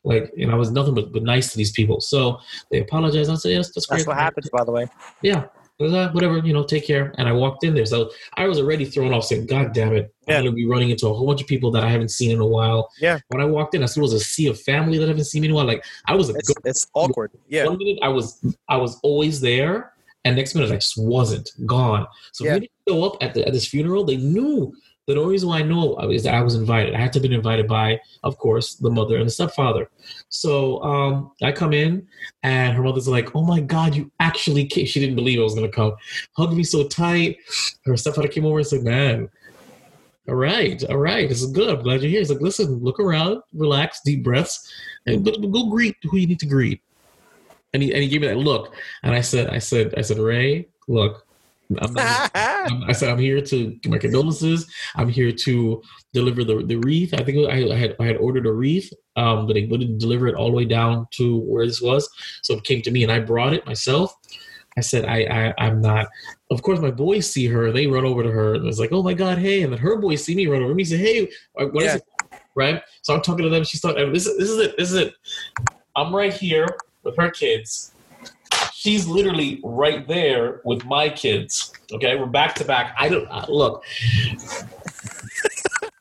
[0.06, 2.00] Like, and I was nothing but, but nice to these people.
[2.00, 2.40] So
[2.72, 3.30] they apologized.
[3.30, 3.98] I said, yes, that's great.
[3.98, 4.88] That's what happens, by the way.
[5.22, 5.46] Yeah.
[5.78, 7.14] Uh, whatever, you know, take care.
[7.18, 7.86] And I walked in there.
[7.86, 10.16] So I was already thrown off saying, God damn it.
[10.26, 10.38] Yeah.
[10.38, 12.32] I'm going to be running into a whole bunch of people that I haven't seen
[12.32, 12.90] in a while.
[13.02, 13.20] Yeah.
[13.28, 15.26] When I walked in, I saw it was a sea of family that I haven't
[15.26, 15.66] seen in a while.
[15.66, 17.32] Like I was a It's, it's awkward.
[17.50, 17.66] Yeah.
[17.66, 19.92] one minute I was I was always there,
[20.26, 22.06] and next minute I just wasn't gone.
[22.34, 22.54] So Yeah.
[22.54, 24.74] when they show up at the at this funeral, they knew
[25.08, 26.96] the only reason why I know is that I was invited.
[26.96, 29.88] I had to have been invited by, of course, the mother and the stepfather.
[30.30, 32.08] So um, I come in,
[32.42, 35.54] and her mother's like, "Oh my God, you actually came!" She didn't believe I was
[35.54, 35.94] gonna come.
[36.36, 37.38] Hugged me so tight.
[37.86, 39.30] Her stepfather came over and said, "Man."
[40.28, 41.30] All right, all right.
[41.30, 41.70] This is good.
[41.70, 42.18] I'm glad you're here.
[42.18, 44.68] He's like, listen, look around, relax, deep breaths,
[45.06, 46.82] and go, go greet who you need to greet
[47.76, 48.74] and he, and he gave me that look.
[49.04, 51.14] And i said i said i said ray look
[51.80, 54.66] I'm not, I'm- i said i'm here to give my condolences.
[54.96, 55.82] I'm here to
[56.14, 57.14] deliver the, the wreath.
[57.14, 60.28] I think I, I had i had ordered a wreath um, but they wouldn't deliver
[60.28, 62.10] it all the way down to where this was.
[62.44, 64.14] So it came to me and i brought it myself.
[64.78, 66.08] I said i, I i'm not
[66.52, 67.72] of course my boys see her.
[67.72, 68.56] They run over to her.
[68.56, 69.64] And it's like oh my god hey.
[69.64, 71.96] And then her boys see me run over to me say hey what is Yeah.
[71.96, 72.04] it?
[72.56, 72.82] Right?
[73.02, 73.64] So i'm talking to them.
[73.64, 74.78] She's talking this is, this is it.
[74.78, 75.14] This is it.
[75.96, 76.68] I'm right here
[77.06, 77.94] with her kids.
[78.74, 81.72] She's literally right there with my kids.
[81.92, 82.96] Okay, we're back to back.
[83.00, 83.84] I don't uh, look.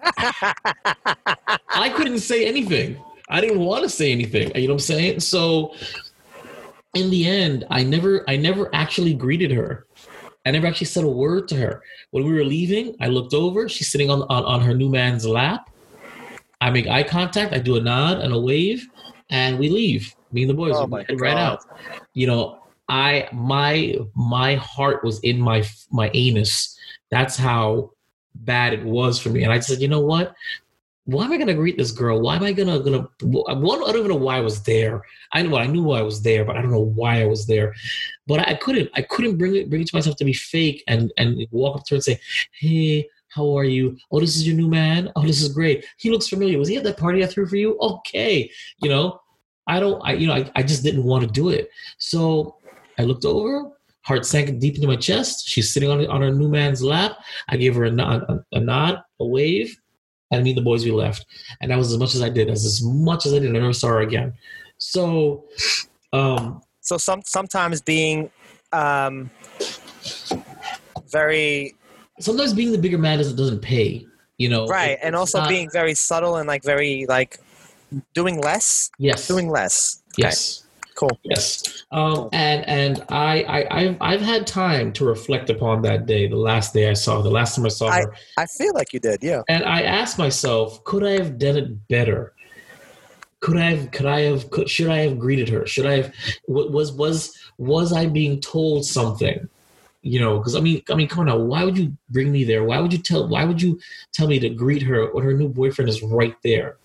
[1.77, 2.97] I couldn't say anything.
[3.29, 4.51] I didn't want to say anything.
[4.55, 5.21] You know what I'm saying?
[5.21, 5.75] So
[6.95, 9.87] in the end, I never I never actually greeted her.
[10.47, 11.83] I never actually said a word to her.
[12.11, 13.69] When we were leaving, I looked over.
[13.69, 15.71] She's sitting on on, on her new man's lap.
[16.61, 17.53] I make eye contact.
[17.53, 18.87] I do a nod and a wave,
[19.31, 20.15] and we leave.
[20.35, 21.39] Me and the boys Oh we my head right God.
[21.39, 21.65] out.
[22.13, 26.77] You know, I my my heart was in my my anus.
[27.11, 27.93] That's how
[28.35, 29.45] bad it was for me.
[29.45, 30.35] And I said, you know what?
[31.07, 32.21] Why am I gonna greet this girl?
[32.21, 33.83] Why am I gonna gonna one?
[33.83, 35.03] I don't even know why I was there.
[35.33, 37.47] I know I knew why I was there, but I don't know why I was
[37.47, 37.73] there.
[38.27, 41.13] But I couldn't I couldn't bring it bring it to myself to be fake and
[41.17, 42.19] and walk up to her and say,
[42.59, 43.09] hey.
[43.29, 43.97] How are you?
[44.13, 45.11] Oh, this is your new man.
[45.17, 45.85] Oh, this is great.
[45.97, 46.57] He looks familiar.
[46.57, 47.77] Was he at that party I threw for you?
[47.81, 48.49] Okay.
[48.81, 49.21] You know,
[49.67, 51.71] I don't, I, you know, I, I just didn't want to do it.
[51.99, 52.57] So
[52.99, 53.71] I looked over,
[54.03, 55.49] heart sank deep into my chest.
[55.49, 57.13] She's sitting on, on her new man's lap.
[57.49, 59.75] I gave her a nod, a, a nod, a wave,
[60.31, 61.25] and me and the boys, we left.
[61.61, 62.49] And that was as much as I did.
[62.49, 63.51] That's as much as I did.
[63.51, 64.35] I never saw her again.
[64.79, 65.45] So,
[66.13, 68.31] um, so some sometimes being
[68.73, 69.31] um,
[71.11, 71.75] very
[72.21, 74.05] sometimes being the bigger man doesn't, doesn't pay,
[74.39, 74.67] you know?
[74.67, 77.39] right, It- and also not- being very subtle and like very like
[78.15, 80.03] doing less, yes, doing less.
[80.17, 80.61] yes.
[80.97, 81.19] Cool.
[81.25, 86.29] Yes, um, and and I, I I've I've had time to reflect upon that day,
[86.29, 88.93] the last day I saw her, the last time I saw her, I feel like
[88.93, 89.21] you did.
[89.21, 89.43] Yeah.
[89.49, 92.33] and I asked myself, could I have done it better?
[93.41, 93.91] Could I have?
[93.91, 94.51] Could I have?
[94.51, 95.67] Could, should I have greeted her?
[95.67, 96.15] Should I have?
[96.47, 99.49] wa- Was was was I being told something?
[100.03, 101.39] You know, because I mean, I mean, come on now.
[101.39, 102.63] Why would you bring me there?
[102.63, 103.27] Why would you tell?
[103.29, 103.81] Why would you
[104.13, 106.77] tell me to greet her when her new boyfriend is right there?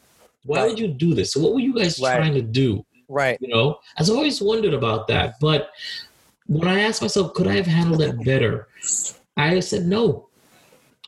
[0.49, 0.69] Why Right.
[0.69, 1.33] would you do this?
[1.33, 2.15] So what were you guys Right.
[2.15, 2.83] trying to do?
[3.11, 3.37] Right.
[3.41, 5.71] you know i've always wondered about that but
[6.45, 8.67] when i asked myself could i have handled that better
[9.35, 10.29] i said no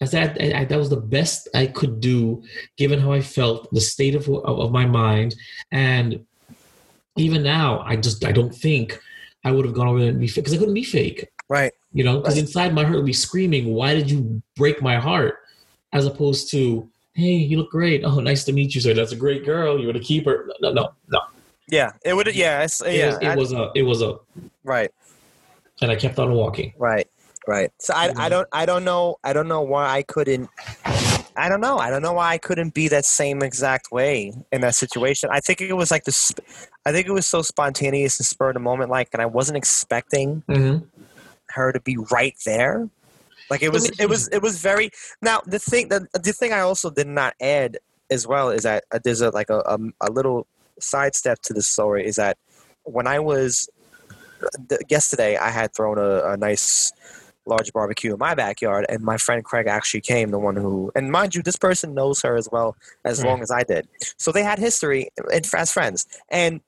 [0.01, 2.41] i said I, I, that was the best i could do
[2.75, 5.35] given how i felt the state of, of, of my mind
[5.71, 6.25] and
[7.17, 8.99] even now i just i don't think
[9.45, 11.71] i would have gone over there and be fake because i couldn't be fake Right.
[11.93, 12.45] you know because Right.
[12.45, 15.35] inside my heart would be screaming why did you break my heart
[15.93, 19.15] as opposed to hey you look great oh nice to meet you sir that's a
[19.15, 21.19] great girl you're gonna keep her no no no
[21.69, 21.91] Yeah.
[22.03, 22.33] It would.
[22.35, 22.63] Yeah.
[22.63, 23.07] It's, it, yeah.
[23.07, 24.17] was, it I- was a it was a
[24.63, 24.91] right.
[25.81, 27.07] and i kept on walking Right.
[27.47, 27.71] Right.
[27.79, 30.47] So I, I don't I don't know I don't know why I couldn't
[31.35, 34.61] I don't know I don't know why I couldn't be that same exact way in
[34.61, 35.29] that situation.
[35.31, 36.43] I think it was like the sp-
[36.85, 39.57] I think it was so spontaneous and spur of the moment like and I wasn't
[39.57, 40.85] expecting Mm-hmm.
[41.49, 42.87] her to be right there.
[43.51, 44.91] Like it was it was it was very
[45.21, 47.77] now the thing that the thing I also did not add
[48.09, 50.47] as well is that uh, there's a like a, a a little
[50.79, 52.37] sidestep to the story is that
[52.83, 53.69] when I was
[54.89, 56.93] yesterday I had thrown a, a nice
[57.45, 61.11] large barbecue in my backyard, and my friend Craig actually came, the one who, and
[61.11, 63.27] mind you, this person knows her as well as Right.
[63.27, 63.87] long as I did.
[64.17, 66.61] So they had history uh, and as friends, and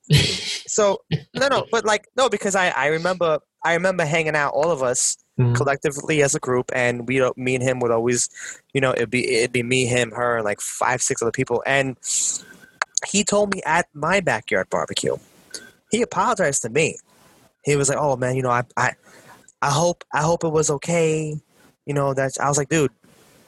[0.68, 1.00] so
[1.38, 4.84] no, no, but like no, because I I remember I remember hanging out, all of
[4.84, 5.56] us Mhm.
[5.56, 8.30] collectively as a group, and we me and him would always,
[8.74, 11.64] you know, it'd be it'd be me, him, her, and like five, six other people,
[11.66, 11.98] and
[13.08, 15.18] he told me at my backyard barbecue,
[15.92, 16.98] he apologized to me.
[17.64, 18.92] He was like, "Oh man, you know, I I
[19.62, 21.40] I hope I hope it was okay."
[21.86, 22.92] You know, that's I was like, dude,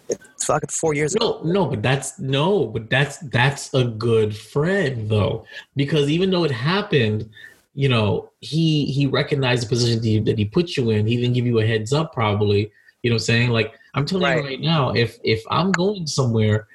[0.09, 1.39] it's fucking four years ago.
[1.43, 6.43] No, no, but that's no, but that's that's a good friend though, because even though
[6.43, 7.29] it happened,
[7.75, 11.05] you know, he he recognized the position that he, that he put you in.
[11.05, 12.71] He didn't give you a heads up, probably.
[13.03, 14.37] You know, what I'm saying like I'm telling Right.
[14.37, 16.67] you right now, if if I'm going somewhere,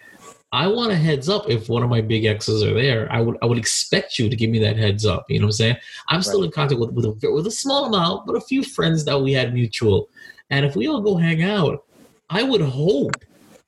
[0.53, 1.49] I want a heads up.
[1.49, 4.37] If one of my big exes are there, I would I would expect you to
[4.37, 5.25] give me that heads up.
[5.31, 5.77] You know what I'm saying?
[6.09, 9.05] I'm still in contact with with a, with a small amount, but a few friends
[9.07, 10.09] that we had mutual,
[10.51, 11.85] and if we all go hang out,
[12.29, 13.17] I would hope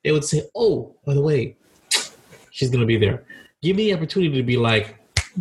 [0.03, 1.57] they would say, "Oh, by the way,
[2.51, 3.23] she's gonna be there."
[3.61, 4.95] Give me the opportunity to be like,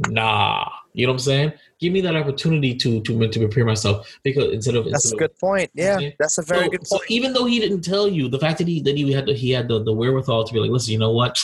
[0.09, 1.53] "Nah," you know what I'm saying?
[1.81, 5.25] Give me that opportunity to to to prepare myself because instead of That's instead a
[5.25, 5.71] of- good point.
[5.75, 7.11] Yeah, that's a very so, good so point.
[7.11, 9.51] even though he didn't tell you, the fact that he that he had the, he
[9.51, 11.39] had the, the wherewithal to be like, listen, you know what,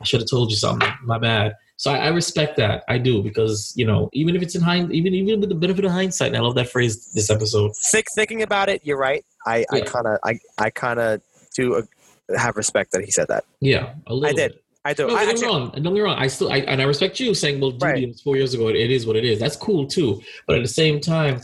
[0.00, 0.88] I should have told you something.
[1.04, 1.54] My bad.
[1.76, 2.84] So I, I respect that.
[2.88, 5.84] I do because you know even if it's in hind even even with the benefit
[5.84, 7.72] of hindsight, and I love that phrase this episode.
[7.90, 9.24] Think, thinking about it, you're right.
[9.46, 9.84] I I Yeah.
[9.84, 11.20] kind of I I kind of
[11.56, 11.82] do uh,
[12.38, 13.44] have respect that he said that.
[13.60, 14.52] Yeah, a little I did.
[14.52, 14.61] bit.
[14.84, 15.06] I do.
[15.06, 15.70] No, I don't get me wrong.
[15.70, 16.18] Don't get me wrong.
[16.18, 18.02] I still, I, and I respect you saying, "Well, dude, Right.
[18.02, 18.68] it was four years ago.
[18.68, 20.20] It, it is what it is." That's cool too.
[20.46, 21.40] But at the same time,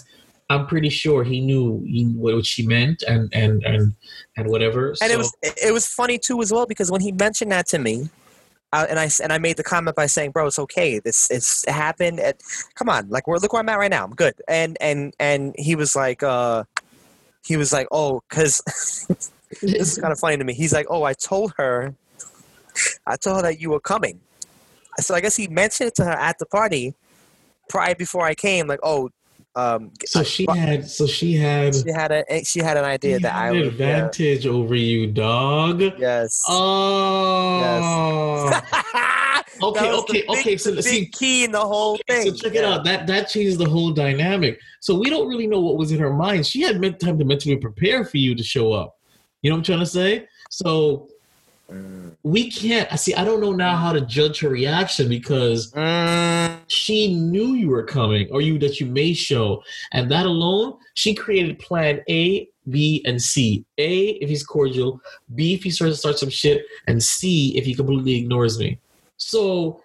[0.51, 3.95] I'm pretty sure he knew he, what she meant and and and
[4.36, 4.89] and whatever.
[4.89, 7.68] and so, it was it was funny too as well because when he mentioned that
[7.68, 8.09] to me,
[8.72, 10.99] uh, and I and I made the comment by saying, "Bro, it's okay.
[10.99, 12.18] This it's happened.
[12.18, 12.43] It,
[12.74, 14.05] come on, like we're look where I'm at right now.
[14.05, 16.64] I'm good." And and and he was like, uh,
[17.45, 18.61] he was like, "Oh, because
[19.62, 21.95] this is kind of funny to me." He's like, "Oh, I told her,
[23.07, 24.20] I told her that you were coming."
[25.01, 26.95] So I guess he mentioned it to her at the party,
[27.68, 28.66] prior before I came.
[28.66, 29.11] Like, "Oh,
[29.59, 33.35] um, so she had, so she had, she had a she had an idea that
[33.35, 33.62] I had an.
[33.62, 33.66] Yeah.
[33.68, 35.83] advantage over you, dog.
[35.99, 36.43] Yes.
[36.49, 38.62] Oh, Yes.
[39.62, 40.57] okay, That was the okay, big- okay.
[40.57, 42.22] So the see, big key in the whole thing.
[42.22, 42.85] So check it out.
[42.85, 44.61] That that changes the whole dynamic.
[44.81, 46.47] So we don't really know what was in her mind.
[46.47, 48.97] She had meant time to mentally prepare for you to show up.
[49.43, 50.29] You know what I'm trying to say?
[50.51, 51.09] So
[52.23, 52.91] We can't.
[52.93, 53.14] I see.
[53.14, 57.85] I don't know now how to judge her reaction because Mm, she knew you were
[57.85, 59.62] coming or you that you may show,
[59.93, 63.64] and that alone, she created Plan A, B, and C.
[63.79, 65.01] A if he's cordial,
[65.35, 68.79] B if he starts to start some shit, and C if he completely ignores me.
[69.16, 69.83] So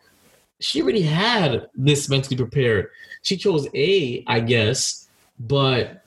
[0.59, 2.89] she already had this mentally prepared.
[3.21, 5.09] She chose A, I guess,
[5.39, 6.02] but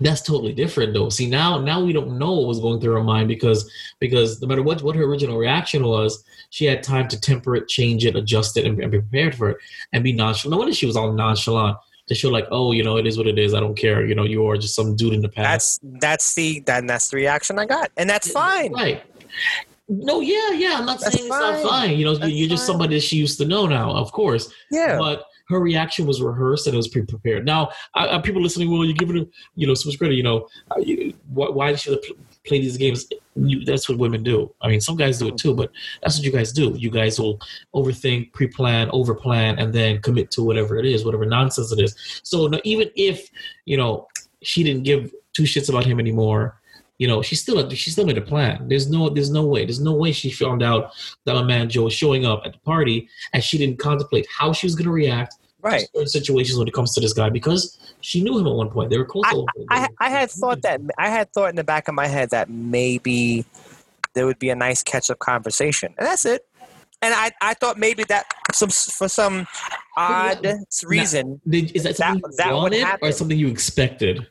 [0.00, 1.08] that's totally different though.
[1.08, 4.48] See now now we don't know what was going through her mind because because no
[4.48, 8.16] matter what what her original reaction was, she had time to temper it, change it,
[8.16, 9.56] adjust it, and, and be prepared for it
[9.92, 10.52] and be nonchalant.
[10.52, 11.76] No wonder she was all nonchalant.
[12.08, 13.52] To show like, oh, you know, it is what it is.
[13.52, 14.06] I don't care.
[14.06, 15.80] You know, you are just some dude in the past.
[15.82, 18.72] that's that's the that, that's the reaction I got, and that's fine.
[18.72, 19.02] Right.
[19.90, 20.76] No, yeah, yeah.
[20.78, 21.66] I'm not That's saying it's not fine.
[21.88, 21.98] fine.
[21.98, 22.66] You know, That's you're just fine.
[22.66, 24.52] somebody that she used to know now, of course.
[24.70, 27.46] Yeah, But her reaction was rehearsed and it was pre-prepared.
[27.46, 29.24] Now, I, I, people listening, well, you give her,
[29.54, 30.14] you know, so much credit.
[30.14, 33.06] You know, uh, you, why, why she pl- play these games?
[33.34, 34.54] You, that's what women do.
[34.60, 35.70] I mean, some guys do it too, but
[36.02, 36.74] that's what you guys do.
[36.76, 37.40] You guys will
[37.74, 42.20] overthink, pre-plan, overplan, and then commit to whatever it is, whatever nonsense it is.
[42.22, 43.30] So no, even if
[43.64, 44.06] you know
[44.42, 46.57] she didn't give two shits about him anymore.
[46.98, 48.68] You know, she still she still made a plan.
[48.68, 49.64] There's no there's no way.
[49.64, 50.92] There's no way she found out
[51.24, 54.52] that my man Joe was showing up at the party and she didn't contemplate how
[54.52, 55.80] she was going to react right.
[55.80, 58.68] to certain situations when it comes to this guy because she knew him at one
[58.70, 58.90] point.
[58.90, 59.24] They were close.
[59.26, 62.08] I, to- I I had thought that I had thought in the back of my
[62.08, 63.44] head that maybe
[64.14, 66.46] there would be a nice catch up conversation, and that's it.
[67.00, 69.46] And I, I thought maybe that some for some
[69.96, 70.44] odd
[70.84, 71.40] reason.
[71.46, 74.26] Is that something That- you that wanted or something you expected?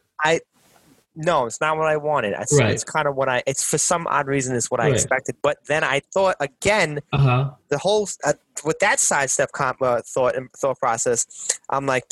[1.20, 2.36] No, it's not what I wanted.
[2.40, 2.70] It's, Right.
[2.72, 3.42] it's kind of what I.
[3.48, 4.56] It's for some odd reason.
[4.56, 4.94] It's what I Right.
[4.94, 5.36] expected.
[5.42, 7.00] But then I thought again.
[7.12, 7.50] Uh huh.
[7.70, 11.26] the whole uh, with that sidestep comp, uh, thought and thought process,
[11.70, 12.04] I'm like,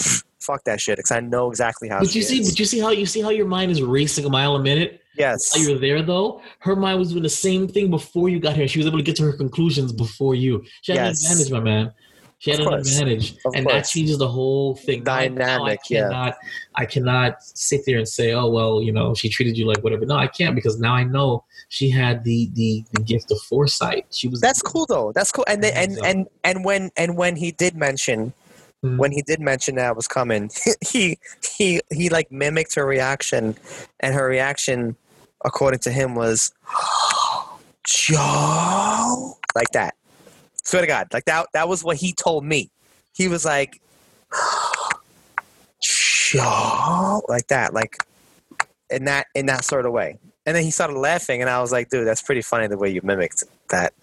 [0.42, 2.00] fuck that shit, because I know exactly how.
[2.00, 2.50] But you see, is.
[2.50, 5.02] but you see how you see how your mind is racing a mile a minute.
[5.18, 8.56] yes, While you're there, though, her mind was doing the same thing before you got
[8.56, 8.68] here.
[8.68, 10.64] She was able to get to her conclusions before you.
[10.82, 11.24] She had Yes.
[11.24, 11.94] an advantage, my man.
[12.40, 12.88] She had an course.
[12.92, 15.04] advantage, Of and that changes the whole thing.
[15.04, 16.34] Now I Dynamic, yeah.
[16.76, 20.06] I cannot sit there and say, "Oh well, you know, she treated you like whatever."
[20.06, 24.06] No, I can't because now I know she had the the, the gift of foresight.
[24.12, 25.12] She was that's cool though.
[25.16, 25.46] That's cool.
[25.48, 28.34] And then, and and and when and when he did mention
[28.84, 28.98] Mhm.
[28.98, 30.52] when he did mention that was coming,
[30.86, 31.18] he
[31.58, 33.56] he he like mimicked her reaction,
[34.02, 34.98] and her reaction,
[35.46, 36.52] according to him, was
[37.86, 39.96] Joe like that.
[40.66, 41.48] Swear to God, like that.
[41.54, 42.72] That was what he told me.
[43.14, 43.82] He was like
[46.34, 47.98] like that, like
[48.90, 50.18] in that in that sort of way.
[50.46, 52.90] And then he started laughing, and I was like, "Dude, that's pretty funny the way
[52.90, 53.94] you mimicked that."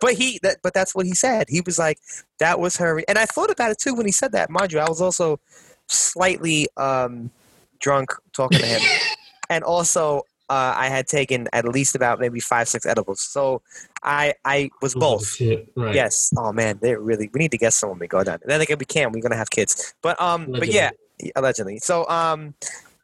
[0.00, 1.46] But he, that, but that's what he said.
[1.48, 1.98] He was like,
[2.38, 4.50] "That was her," and I thought about it too when he said that.
[4.50, 5.40] Mind you, I was also
[5.88, 7.30] slightly um,
[7.78, 8.80] drunk talking to him,
[9.50, 13.20] and also uh, I had taken at least about maybe five, six edibles.
[13.20, 13.62] So
[14.02, 15.40] I, I was both.
[15.40, 15.94] Right.
[15.94, 16.32] Yes.
[16.36, 17.30] Oh man, they're really.
[17.32, 18.38] We need to get some when we go down.
[18.44, 19.12] Then again, we can.
[19.12, 19.94] We're gonna have kids.
[20.02, 20.46] But um.
[20.50, 20.90] But yeah,
[21.34, 21.78] allegedly.
[21.78, 22.54] So um.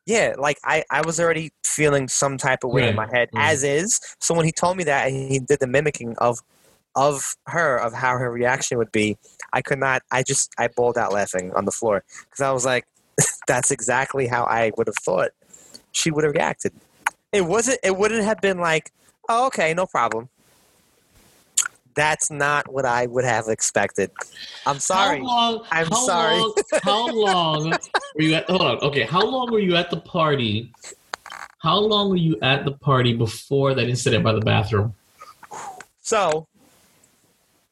[0.04, 3.52] Yeah, like I, I was already feeling some type of way in my head right.
[3.52, 4.00] as is.
[4.18, 6.40] So when he told me that and he did the mimicking of
[6.96, 9.16] of her of how her reaction would be,
[9.52, 10.02] I could not.
[10.10, 12.84] I just I bawled out laughing on the floor because I was like,
[13.46, 15.30] that's exactly how I would have thought
[15.92, 16.72] she would have reacted.
[17.32, 17.80] It wasn't.
[17.82, 18.92] It wouldn't have been like,
[19.28, 20.28] oh, okay, no problem.
[21.94, 24.10] That's not what I would have expected.
[24.66, 25.18] I'm sorry.
[25.18, 25.66] How long?
[25.70, 26.38] I'm how sorry.
[26.38, 27.70] Long, how long
[28.14, 28.48] were you at?
[28.48, 28.78] Hold on.
[28.78, 29.02] Okay.
[29.02, 30.72] How long were you at the party?
[31.58, 34.94] How long were you at the party before that incident by the bathroom?
[36.00, 36.48] So,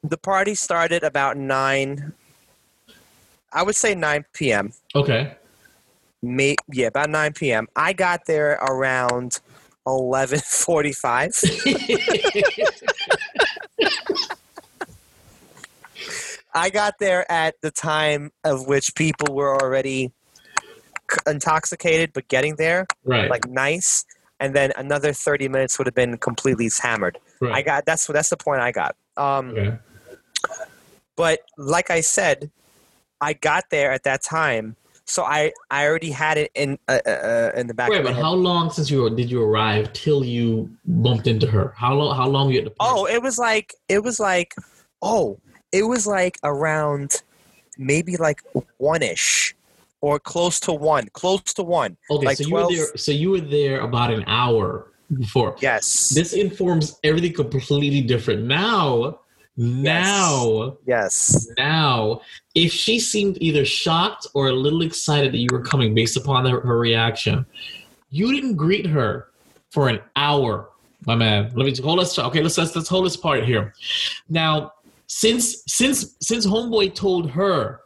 [0.02, 2.12] the party started about nine.
[3.52, 4.72] I would say nine p.m.
[4.94, 5.34] Okay.
[6.22, 7.68] May, yeah, about nine p.m.
[7.74, 9.40] I got there around
[9.86, 11.32] eleven forty-five.
[16.52, 20.10] I got there at the time of which people were already
[21.26, 23.30] intoxicated, but getting there right.
[23.30, 24.04] like nice,
[24.40, 27.18] and then another thirty minutes would have been completely hammered.
[27.40, 27.54] right.
[27.54, 28.96] I got that's that's the point I got.
[29.16, 29.78] Um, Okay.
[31.16, 32.50] but like I said,
[33.20, 34.76] I got there at that time,
[35.10, 37.90] so I I already had it in uh, uh, uh, in the back.
[37.90, 41.74] Wait, but how long since you were, did you arrive till you bumped into her?
[41.76, 42.16] How long?
[42.16, 42.94] How long you at the party?
[42.96, 44.54] Oh, it was like it was like
[45.02, 45.38] oh,
[45.72, 47.22] it was like around
[47.76, 48.42] maybe like
[48.78, 49.54] one ish
[50.00, 51.96] or close to one, close to one.
[52.10, 52.26] okay.
[52.26, 52.96] like so you were there.
[52.96, 54.86] So you were there about an hour
[55.18, 55.56] before.
[55.60, 58.44] Yes, This informs everything completely different.
[58.44, 59.20] Now,
[59.56, 62.22] now, yes, now,
[62.54, 66.46] if she seemed either shocked or a little excited that you were coming based upon
[66.46, 67.44] her, her reaction,
[68.10, 69.28] you didn't greet her
[69.70, 70.70] for an hour,
[71.06, 71.52] my man.
[71.54, 72.18] Let me hold us.
[72.18, 73.74] Okay, let's let's, let's hold this part here.
[74.28, 74.72] Now,
[75.06, 77.80] since since since homeboy told her,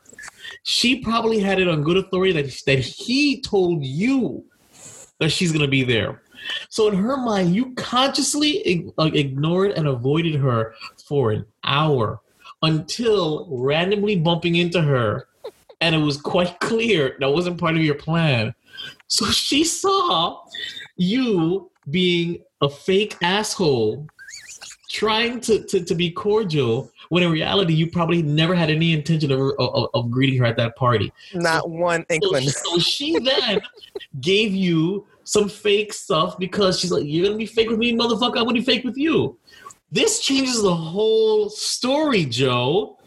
[0.63, 4.45] she probably had it on good authority that that he told you
[5.19, 6.23] that she's gonna be there.
[6.69, 10.75] So in her mind, you consciously ig- ignored and avoided her
[11.07, 12.21] for an hour
[12.63, 15.29] until randomly bumping into her,
[15.81, 18.55] and it was quite clear that wasn't part of your plan.
[19.07, 20.41] So she saw
[20.97, 24.07] you being a fake asshole,
[24.91, 29.31] trying to, to, to be cordial, when in reality you probably never had any intention
[29.31, 31.13] of, of, of greeting her at that party.
[31.35, 32.49] not one So, inkling.
[32.49, 33.61] so she then
[34.21, 38.39] gave you some fake stuff because she's like, "You're gonna be fake with me, motherfucker.
[38.39, 39.39] I'm gonna be fake with you."
[39.91, 42.99] This changes the whole story, Joe.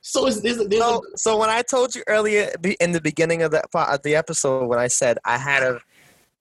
[0.00, 3.50] So is there's, there's So, so when I told you earlier in the beginning of
[3.52, 5.80] the of the episode when I said I had a,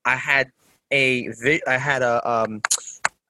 [0.03, 0.51] I had
[0.91, 1.29] a,
[1.67, 2.61] I had a um,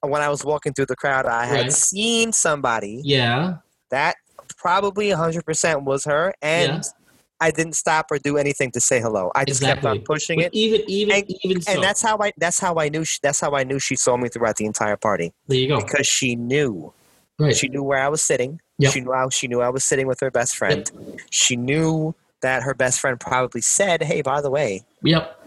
[0.02, 1.72] when I was walking through the crowd, I had Right.
[1.72, 3.58] seen somebody yeah,
[3.92, 4.16] that
[4.58, 7.01] probably 100% was her, and Yeah.
[7.42, 9.32] I didn't stop or do anything to say hello.
[9.36, 12.18] I just kept on pushing but it, even even And- even so, and that's how
[12.22, 14.66] I that's how I knew she, that's how I knew she saw me throughout the
[14.66, 15.82] entire party there you go.
[15.82, 16.94] because she knew
[17.40, 17.56] Right.
[17.56, 18.62] she knew where I was sitting.
[18.78, 18.94] Yep.
[18.94, 20.90] She knew how she knew I was sitting with her best friend.
[21.32, 25.40] She knew that her best friend probably said, "Hey, by the way, yep.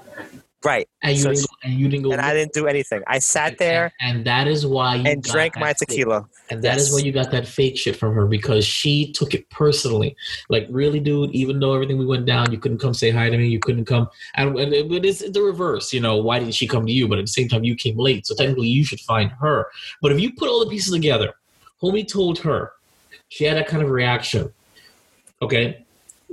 [0.64, 2.12] Right." And you So didn't and you didn't go.
[2.12, 3.02] And I didn't do anything.
[3.06, 6.26] I sat there and, and that is why you and got drank my fake- tequila.
[6.50, 6.92] And that is Yes.
[6.92, 10.14] why you got that fake shit from her because she took it personally.
[10.50, 13.36] Like, really, dude, even though everything we went down, you couldn't come say hi to
[13.36, 13.48] me.
[13.48, 14.08] You couldn't come.
[14.34, 15.92] And, but it's the reverse.
[15.92, 17.08] You know, why didn't she come to you?
[17.08, 18.26] But at the same time, you came late.
[18.26, 19.68] So technically, you should find her.
[20.02, 21.32] But if you put all the pieces together,
[21.82, 22.72] homie told her
[23.30, 24.52] she had that kind of reaction.
[25.40, 25.84] Okay.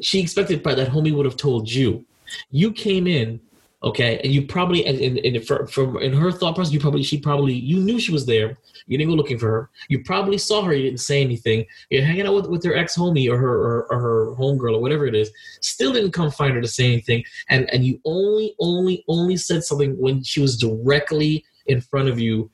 [0.01, 2.05] She expected probably that homie would have told you.
[2.49, 3.39] You came in,
[3.83, 7.03] okay, and you probably and, and, and for, from in her thought process, you probably
[7.03, 8.57] she probably you knew she was there.
[8.87, 9.69] You didn't go looking for her.
[9.89, 10.73] You probably saw her.
[10.73, 11.65] You didn't say anything.
[11.89, 14.81] You're hanging out with, with her ex homie or her or, or her homegirl or
[14.81, 15.31] whatever it is.
[15.61, 17.23] Still didn't come find her to say anything.
[17.49, 22.19] And and you only only only said something when she was directly in front of
[22.19, 22.49] you.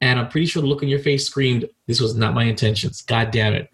[0.00, 3.02] And I'm pretty sure the look on your face screamed, "This was not my intentions.
[3.02, 3.68] God damn it!"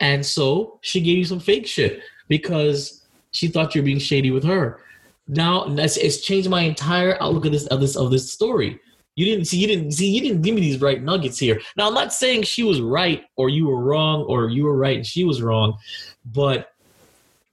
[0.00, 2.02] And so she gave you some fake shit.
[2.28, 4.80] because she thought you were being shady with her.
[5.28, 8.78] Now that's it's changed my entire outlook of this of this of this story.
[9.16, 11.60] You didn't see you didn't see you didn't give me these right nuggets here.
[11.76, 14.96] Now I'm not saying she was right or you were wrong or you were right
[14.96, 15.76] and she was wrong,
[16.26, 16.68] but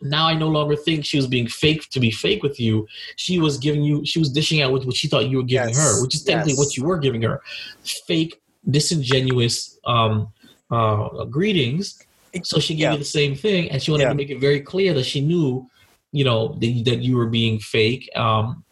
[0.01, 2.85] now I no longer think she was being fake to be fake with you.
[3.15, 5.69] She was giving you she was dishing out with what she thought you were giving
[5.69, 5.77] Yes.
[5.77, 6.59] her, which is technically Yes.
[6.59, 7.41] what you were giving her.
[8.07, 10.27] Fake, disingenuous um
[10.69, 11.97] uh greetings.
[12.43, 12.91] So she gave Yeah.
[12.93, 14.09] you the same thing and she wanted Yeah.
[14.09, 15.69] to make it very clear that she knew,
[16.13, 18.09] you know, that, that you were being fake.
[18.15, 18.63] Um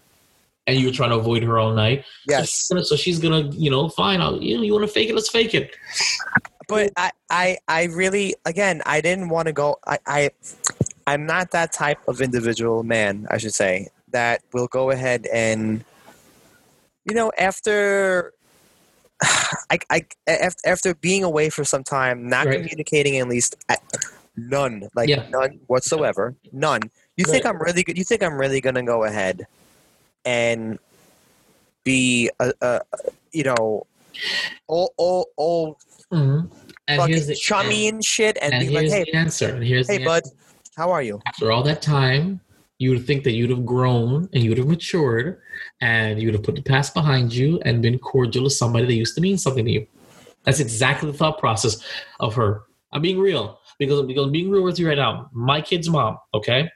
[0.67, 2.05] and you were trying to avoid her all night.
[2.27, 2.49] So Yes.
[2.49, 4.21] she's gonna, so she's gonna you know, fine.
[4.21, 5.15] I'll, you know, you want to fake it?
[5.15, 5.75] Let's fake it.
[6.67, 9.77] but I, I, I really, again, I didn't want to go.
[9.85, 10.29] I, I,
[11.07, 15.83] I'm not that type of individual man, I should say, that will go ahead and,
[17.05, 18.33] you know, after,
[19.21, 22.61] I, I, after, after being away for some time, not Right.
[22.61, 23.81] communicating at least, at,
[24.37, 25.25] none, like Yeah.
[25.29, 26.81] none whatsoever, none.
[27.22, 27.97] You think I'm really good?
[27.97, 29.47] You think I'm really gonna go ahead
[30.26, 30.80] and
[31.84, 32.82] be a, a
[33.32, 33.88] you know,
[34.67, 35.78] all, all, all
[36.11, 36.53] Mm-hmm.
[36.88, 39.55] And fucking here's the chummy and shit and, and be like, here's hey, the answer.
[39.55, 40.24] And here's hey, bud,
[40.76, 41.22] how are you?
[41.26, 42.41] after all that time,
[42.80, 45.39] you would think that you'd have grown and you'd have matured
[45.80, 49.15] and you'd have put the past behind you and been cordial to somebody that used
[49.15, 49.88] to mean something to you.
[50.43, 51.78] That's exactly the thought process
[52.19, 52.63] of her.
[52.91, 55.30] I'm being real because, because I'm being real with you right now.
[55.32, 56.69] My kid's mom, okay?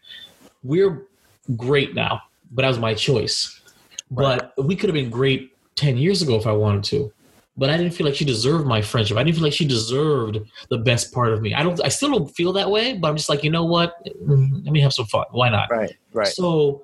[0.65, 1.07] We're
[1.55, 3.61] great now, but that was my choice.
[4.09, 7.13] But we could have been great 10 years ago if I wanted to.
[7.55, 9.15] But I didn't feel like she deserved my friendship.
[9.15, 10.39] I didn't feel like she deserved
[10.69, 11.53] the best part of me.
[11.53, 13.95] I don't I still don't feel that way, but I'm just like, you know what?
[14.19, 15.25] Let me have some fun.
[15.31, 15.69] Why not?
[15.71, 16.27] Right, right.
[16.27, 16.83] So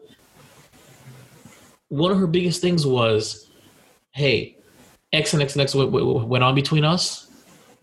[1.90, 3.50] one of her biggest things was,
[4.12, 4.56] hey,
[5.12, 7.30] X and X and X went, on between us.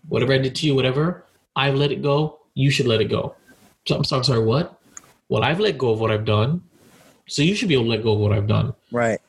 [0.07, 1.25] Whatever I did to you, whatever,
[1.55, 2.39] I've let it go.
[2.55, 3.35] You should let it go.
[3.85, 4.78] So I'm sorry, sorry, what?
[5.29, 6.61] Well, I've let go of what I've done.
[7.27, 8.73] So you should be able to let go of what I've done.
[8.91, 9.19] Right.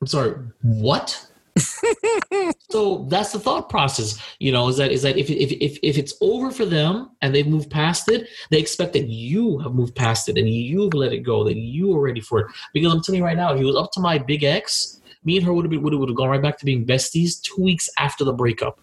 [0.00, 1.26] I'm sorry, what?
[2.70, 5.98] so that's the thought process, you know, is that is that if, if if if
[5.98, 9.94] it's over for them and they've moved past it, they expect that you have moved
[9.94, 12.46] past it and you've let it go, that you are ready for it.
[12.72, 15.36] Because I'm telling you right now, if it was up to my big ex, me
[15.36, 17.40] and her would have been would have, would have gone right back to being besties
[17.42, 18.78] two weeks after the breakup.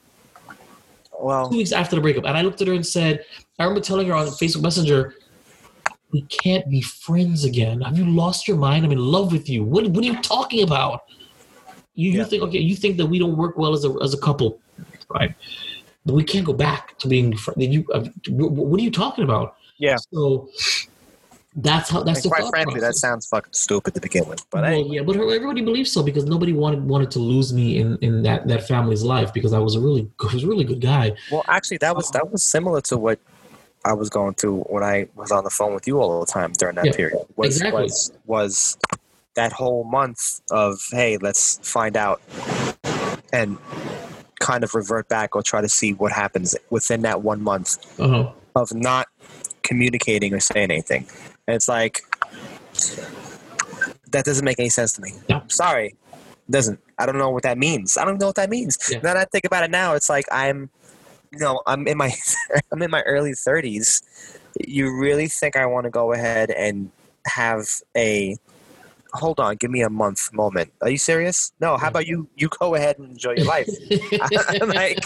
[1.20, 2.26] Well, Two weeks after the breakup.
[2.26, 3.26] And I looked at her and said,
[3.58, 5.16] I remember telling her on Facebook Messenger,
[6.12, 7.82] we can't be friends again.
[7.82, 8.86] Have you lost your mind?
[8.86, 9.64] I'm in love with you.
[9.64, 11.03] What, what are you talking about?
[11.93, 12.60] You, you think okay?
[12.60, 14.60] You think that we don't work well as a as a couple,
[15.10, 15.36] right?
[16.05, 17.62] But we can't go back to being friends.
[17.68, 19.57] You, uh, what are you talking about?
[19.78, 19.97] Yeah.
[20.14, 20.49] So
[21.57, 24.49] that's how that's and the quite thought frankly, that sounds fucking stupid to begin with.
[24.49, 27.80] But well, anyway, yeah, but everybody believes so because nobody wanted wanted to lose me
[27.80, 30.64] in, in that, that family's life because I was a really I was a really
[30.64, 31.18] good guy.
[31.32, 33.20] well, actually, that was that was similar to what
[33.86, 36.51] I was going through when I was on the phone with you all the time
[36.53, 37.25] during that Yeah, period.
[37.38, 37.84] Was, exactly.
[37.84, 38.77] was was
[39.36, 42.21] that whole month of hey, let's find out
[43.32, 43.57] and
[44.39, 48.32] kind of revert back or try to see what happens within that one month Uh-huh.
[48.55, 49.07] of not
[49.63, 51.05] communicating or saying anything.
[51.47, 52.01] And it's like
[54.11, 55.13] that doesn't make any sense to me.
[55.30, 55.41] No.
[55.47, 55.88] Sorry.
[55.88, 56.80] It doesn't.
[56.97, 57.95] I don't know what that means.
[57.97, 58.77] I don't know what that means.
[58.89, 58.97] Yeah.
[58.97, 60.69] Now that I think about it now, it's like I'm
[61.32, 62.13] you know, I'm in my
[62.71, 64.01] I'm in my early thirties.
[64.59, 66.91] You really think I want to go ahead and
[67.25, 68.38] have a
[69.13, 70.71] hold on, give me a month moment.
[70.82, 71.51] Are you serious?
[71.59, 73.69] No, how about you you go ahead and enjoy your life?
[74.61, 75.03] I'm like,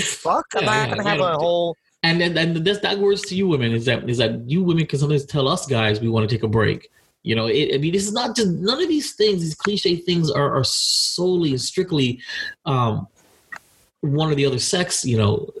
[0.00, 0.46] Fuck.
[0.54, 3.72] I'm not gonna have a whole And then and that's that words to you women
[3.72, 6.42] is that is that you women can sometimes tell us guys we want to take
[6.42, 6.90] a break.
[7.24, 9.42] You know, it, I mean, this is not just none of these things.
[9.42, 12.20] These cliche things are, are solely and strictly
[12.64, 13.08] um,
[14.00, 15.04] one or the other sex.
[15.04, 15.52] You know,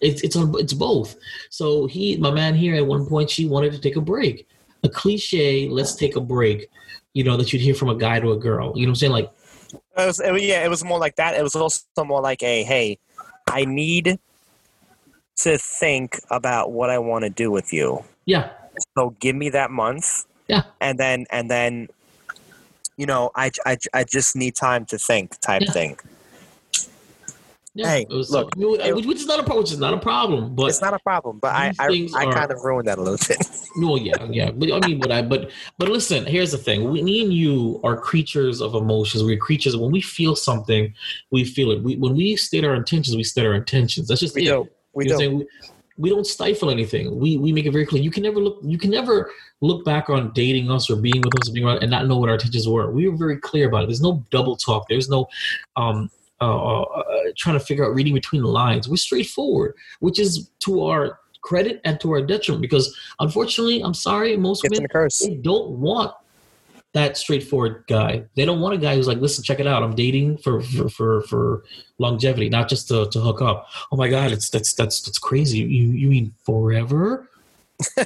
[0.00, 1.16] it's it's on it's both.
[1.50, 4.46] So he, my man here, at one point she wanted to take a break.
[4.82, 6.68] A cliche, let's take a break.
[7.14, 8.72] You know that you'd hear from a guy to a girl.
[8.76, 9.12] You know what I'm saying?
[9.12, 9.30] Like,
[9.72, 11.38] It was, it, yeah, it was more like that.
[11.38, 12.98] It was also more like a, hey,
[13.46, 14.18] I need
[15.36, 18.04] to think about what I want to do with you.
[18.26, 18.50] yeah,
[18.96, 20.26] So give me that month.
[20.48, 20.62] Yeah.
[20.80, 21.88] And then, and then,
[22.96, 25.72] you know, I, I, I just need time to think type Yeah.
[25.72, 25.98] thing.
[27.74, 27.86] Yeah.
[27.88, 29.64] Hey, was- look, I mean, which, which is not a problem.
[29.64, 30.54] Which is not a problem.
[30.54, 33.02] But It's not a problem, but I, I, I are- kind of ruined that a
[33.02, 33.38] little bit.
[33.76, 34.52] No, yeah, yeah.
[34.52, 36.24] But I mean, but I, but, but listen.
[36.26, 39.24] Here's the thing: we, me and you are creatures of emotions.
[39.24, 39.76] We're creatures.
[39.76, 40.94] When we feel something,
[41.32, 41.82] we feel it.
[41.82, 44.06] We, when we state our intentions, we state our intentions.
[44.06, 44.44] That's just We it.
[44.46, 44.68] do.
[44.92, 45.26] We You know what do.
[45.30, 45.38] I'm?
[45.38, 45.46] We,
[45.96, 47.18] we don't stifle anything.
[47.18, 48.00] We we make it very clear.
[48.00, 48.58] You can never look.
[48.62, 51.82] You can never look back on dating us or being with us or being around
[51.82, 52.92] and not know what our intentions were.
[52.92, 53.86] We were very clear about it.
[53.86, 54.86] There's no double talk.
[54.88, 55.26] There's no
[55.74, 56.10] um
[56.50, 57.02] uh, uh,
[57.36, 58.88] trying to figure out reading between the lines.
[58.88, 64.36] We're straightforward, which is to our credit and to our detriment because unfortunately, I'm sorry,
[64.36, 66.14] most It's women they don't want
[66.94, 68.24] that straightforward guy.
[68.36, 69.82] They don't want a guy who's like, listen, check it out.
[69.82, 71.64] I'm dating for for for, for
[71.98, 73.68] longevity, not just to, to hook up.
[73.92, 75.58] Oh my god, it's that's that's that's crazy.
[75.58, 77.28] You you mean forever?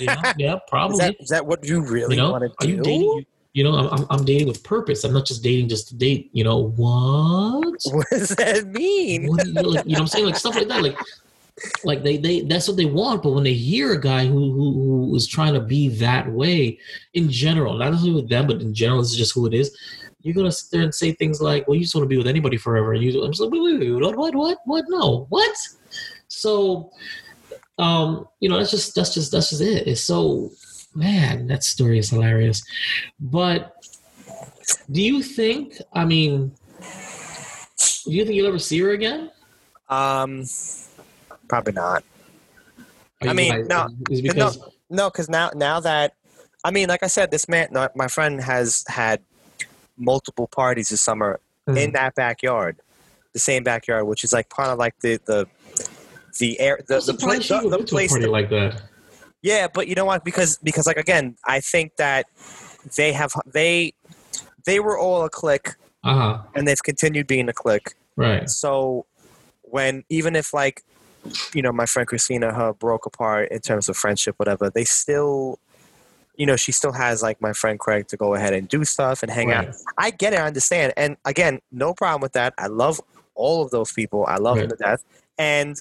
[0.01, 0.59] yeah, yeah,
[0.91, 2.77] Is that, is that what you really you know, want to are do?
[2.77, 3.27] you dating?
[3.55, 5.05] You, know, I'm, I'm dating with purpose.
[5.05, 6.31] I'm not just dating just to date.
[6.33, 7.79] You know what?
[7.93, 9.29] What does that mean?
[9.29, 10.27] What you, like, you know what I'm saying?
[10.27, 10.83] Like stuff like that.
[10.83, 10.99] Like
[11.85, 13.23] like they they that's what they want.
[13.23, 16.79] But when they hear a guy who who, who is trying to be that way
[17.15, 19.77] in general, not only with them, but in general, this is just who it is.
[20.23, 22.27] You're gonna sit there and say things like, "Well, you just want to be with
[22.27, 24.85] anybody forever," and you, I'm just like, "Wait, wait, wait, what, what, what, what?
[24.89, 25.57] No, what?"
[26.29, 26.91] So,
[27.79, 29.87] um, you know, that's just that's just that's just it.
[29.87, 30.51] It's so
[30.95, 32.63] man, that story is hilarious.
[33.21, 33.75] But
[34.91, 35.81] do you think?
[35.93, 36.53] I mean,
[38.05, 39.31] do you think you'll ever see her again?
[39.89, 40.45] Um,
[41.49, 42.05] probably not.
[43.23, 44.59] I mean, no, because
[44.91, 46.15] No, because now now that
[46.65, 49.23] I mean, like I said, this man, my friend has had
[49.97, 51.77] multiple parties this summer Mm.
[51.77, 52.79] in that backyard,
[53.35, 55.47] the same backyard, which is like part of like the the
[56.39, 58.27] the air the the, surprised place the, the go to a place.
[58.27, 58.83] like that.
[59.49, 60.25] Yeah, but you know what?
[60.25, 62.27] Because because like again, I think that
[62.99, 63.95] they have they
[64.67, 65.71] they were all a clique,
[66.05, 66.39] Uh huh.
[66.55, 67.95] and they've continued being a clique.
[68.15, 68.49] Right.
[68.51, 69.07] So
[69.63, 70.83] when even if like
[71.55, 75.59] you know my friend Christina her broke apart in terms of friendship whatever they still
[76.37, 79.23] you know she still has like my friend Craig to go ahead and do stuff
[79.23, 79.65] and hang out
[79.97, 83.01] I get it I understand and again no problem with that I love
[83.35, 85.03] all of those people I love them to death
[85.39, 85.81] and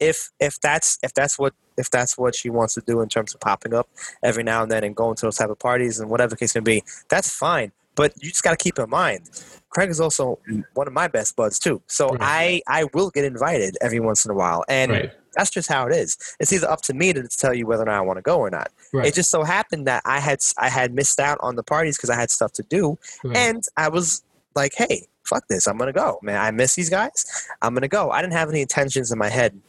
[0.00, 3.34] if if that's if that's what if that's what she wants to do in terms
[3.34, 3.88] of popping up
[4.22, 6.54] every now and then and going to those type of parties and whatever the case
[6.54, 9.28] may be that's fine but you just got to keep in mind
[9.70, 10.38] Craig is also
[10.74, 11.82] one of my best buds too.
[11.88, 12.62] So Right.
[12.66, 15.10] I I will get invited every once in a while, and Right.
[15.34, 16.16] that's just how it is.
[16.40, 18.38] It's either up to me to tell you whether or not I want to go
[18.38, 18.70] or not.
[18.94, 19.06] Right.
[19.06, 22.08] It just so happened that I had I had missed out on the parties because
[22.08, 22.98] I had stuff to do,
[23.34, 24.22] and I was
[24.54, 26.40] like, hey, fuck this, I'm gonna go, man.
[26.40, 27.46] I miss these guys.
[27.60, 28.10] I'm gonna go.
[28.10, 29.60] I didn't have any intentions in my head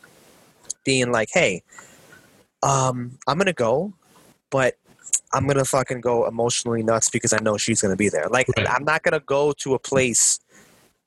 [0.86, 1.64] being like, hey,
[2.64, 3.94] um, I'm gonna go,
[4.50, 4.76] but
[5.34, 8.28] I'm gonna fucking go emotionally nuts because I know she's gonna be there.
[8.30, 8.70] Like Right.
[8.70, 10.40] I'm not gonna go to a place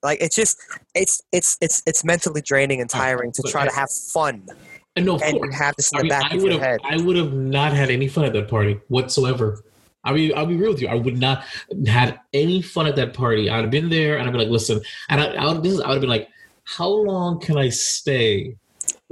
[0.02, 0.58] like it's just
[0.94, 4.46] it's it's it's it's mentally draining and tiring to try to have fun
[4.96, 5.54] and no, and course.
[5.56, 6.80] have this in I the mean, back I of would your have, head.
[6.84, 9.62] I would have not had any fun at that party whatsoever.
[10.04, 10.88] I mean, I'll be real with you.
[10.88, 11.44] I would not
[11.86, 13.48] had any fun at that party.
[13.48, 15.80] I'd have been there, and I'd be like, "Listen," and I, I would, this is,
[15.80, 16.28] I would have been like,
[16.64, 18.56] "How long can I stay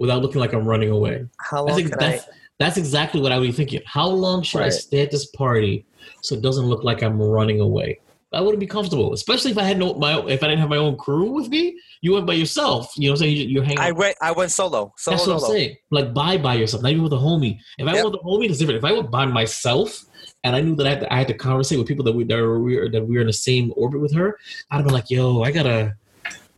[0.00, 2.10] without looking like I'm running away?" How That's, long ex- can I?
[2.10, 2.28] that's,
[2.58, 3.80] that's exactly what I would be thinking.
[3.86, 5.86] How long should I stay at this party
[6.22, 8.00] so it doesn't look like I'm running away?
[8.32, 10.76] I wouldn't be comfortable, especially if I had no my if I didn't have my
[10.76, 11.76] own crew with me.
[12.00, 12.92] You went by yourself.
[12.96, 13.36] You know what I'm saying?
[13.36, 13.80] You, you're hanging.
[13.80, 14.16] I went.
[14.22, 14.92] I went solo.
[14.96, 15.16] Solo.
[15.16, 15.52] that's what I'm solo.
[15.52, 15.76] saying.
[15.90, 17.58] Like buy by yourself, not even with a homie.
[17.78, 18.04] If I Yep.
[18.04, 18.78] went with a homie, it's different.
[18.78, 20.04] If I went by myself
[20.44, 22.22] and I knew that I had to, I had to conversate with people that we
[22.24, 24.38] that were, that we were in the same orbit with her,
[24.70, 25.96] I'd have been like, "Yo, I gotta,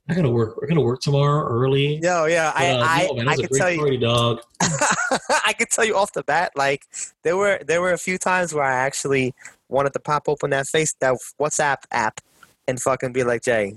[0.08, 0.60] I gotta work.
[0.60, 3.48] We're gonna work tomorrow early." Yo, yeah, But, uh, I, yo, man, I, I can
[3.48, 4.40] tell you, dog.
[4.60, 6.84] I can tell you off the bat, like
[7.22, 9.32] there were there were a few times where I actually
[9.68, 12.20] wanted to pop open that face that WhatsApp app
[12.66, 13.74] and fucking be like Jay,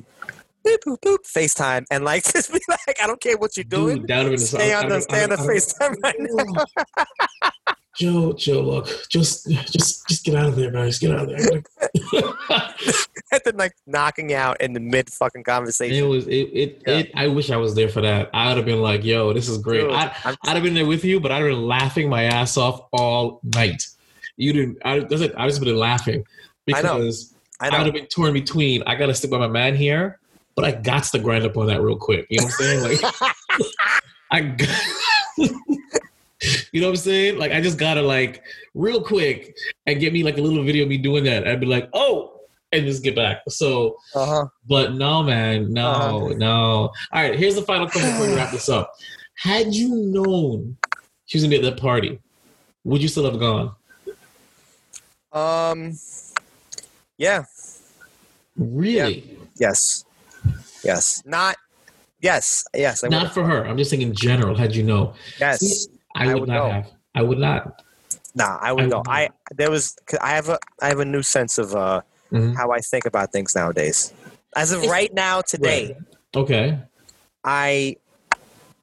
[0.65, 3.99] boop boop boop FaceTime and like just be like, I don't care what you're doing,
[3.99, 7.73] Dude, down in the stay on the stay on the FaceTime right now.
[7.97, 10.99] Joe, Joe, look, just, just, just get out of there, guys.
[10.99, 11.63] Get out of there.
[13.31, 15.95] and then like knocking out in the mid fucking conversation.
[16.03, 16.97] it was, it, it, Yeah.
[16.97, 17.11] it.
[17.15, 18.29] I wish I was there for that.
[18.33, 20.85] I would have been like, "Yo, this is great." Dude, I, I'd have been there
[20.85, 23.81] with you, but I'd have been laughing my ass off all night.
[24.37, 24.77] You didn't.
[24.83, 25.33] I that's it.
[25.37, 26.25] I just been laughing
[26.73, 26.97] I know.
[26.97, 28.83] because I I, would have been torn between.
[28.85, 30.19] I got to stick by my man here,
[30.55, 32.27] but I got to grind up on that real quick.
[32.29, 33.01] You know what I'm saying?
[33.01, 33.13] Like
[34.31, 34.41] I.
[34.41, 34.81] Got,
[36.71, 37.37] you know what I'm saying?
[37.37, 38.43] Like I just gotta like
[38.73, 41.47] real quick and get me like a little video of me doing that.
[41.47, 42.39] I'd be like, oh,
[42.71, 43.41] and just get back.
[43.49, 44.45] So Uh huh.
[44.67, 46.33] but no, man, no, Uh-huh.
[46.37, 46.55] no.
[46.57, 48.93] All right, here's the final question before we wrap this up.
[49.35, 50.77] Had you known
[51.25, 52.19] she was gonna be at that party,
[52.83, 53.71] would you still have gone?
[55.31, 55.97] Um.
[57.17, 57.43] Yeah.
[58.57, 59.37] Really?
[59.57, 60.05] Yes.
[60.83, 61.23] Yes.
[61.25, 61.57] Not.
[62.21, 62.65] Yes.
[62.73, 63.03] Yes.
[63.03, 63.65] I Not for her.
[63.65, 64.55] I'm just saying in general.
[64.55, 65.59] Had you know, Yes.
[65.59, 66.69] See, I I would, would not go.
[66.71, 66.91] have.
[67.13, 67.81] I would not.
[68.35, 68.97] Nah, I would I go.
[68.97, 69.95] would I there was.
[70.05, 70.57] 'cause I have a.
[70.81, 72.01] I have a new sense of uh
[72.31, 72.55] Mhm.
[72.57, 74.11] how I think about things nowadays.
[74.55, 75.97] As of right now, today, Right.
[76.43, 76.79] Okay.
[77.43, 77.95] I,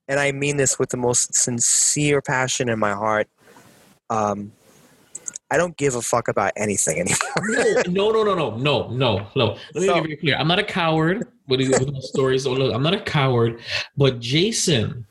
[0.09, 3.29] and I mean this with the most sincere passion in my heart.
[4.11, 4.53] Um,
[5.51, 7.85] I don't give a fuck about anything anymore.
[7.89, 9.47] No, no, no, no, no, no, no.
[9.75, 10.37] Let me So- be very clear.
[10.37, 12.45] I'm not a coward with these with those stories.
[12.45, 13.61] So look, I'm not a coward,
[13.97, 15.05] but Jason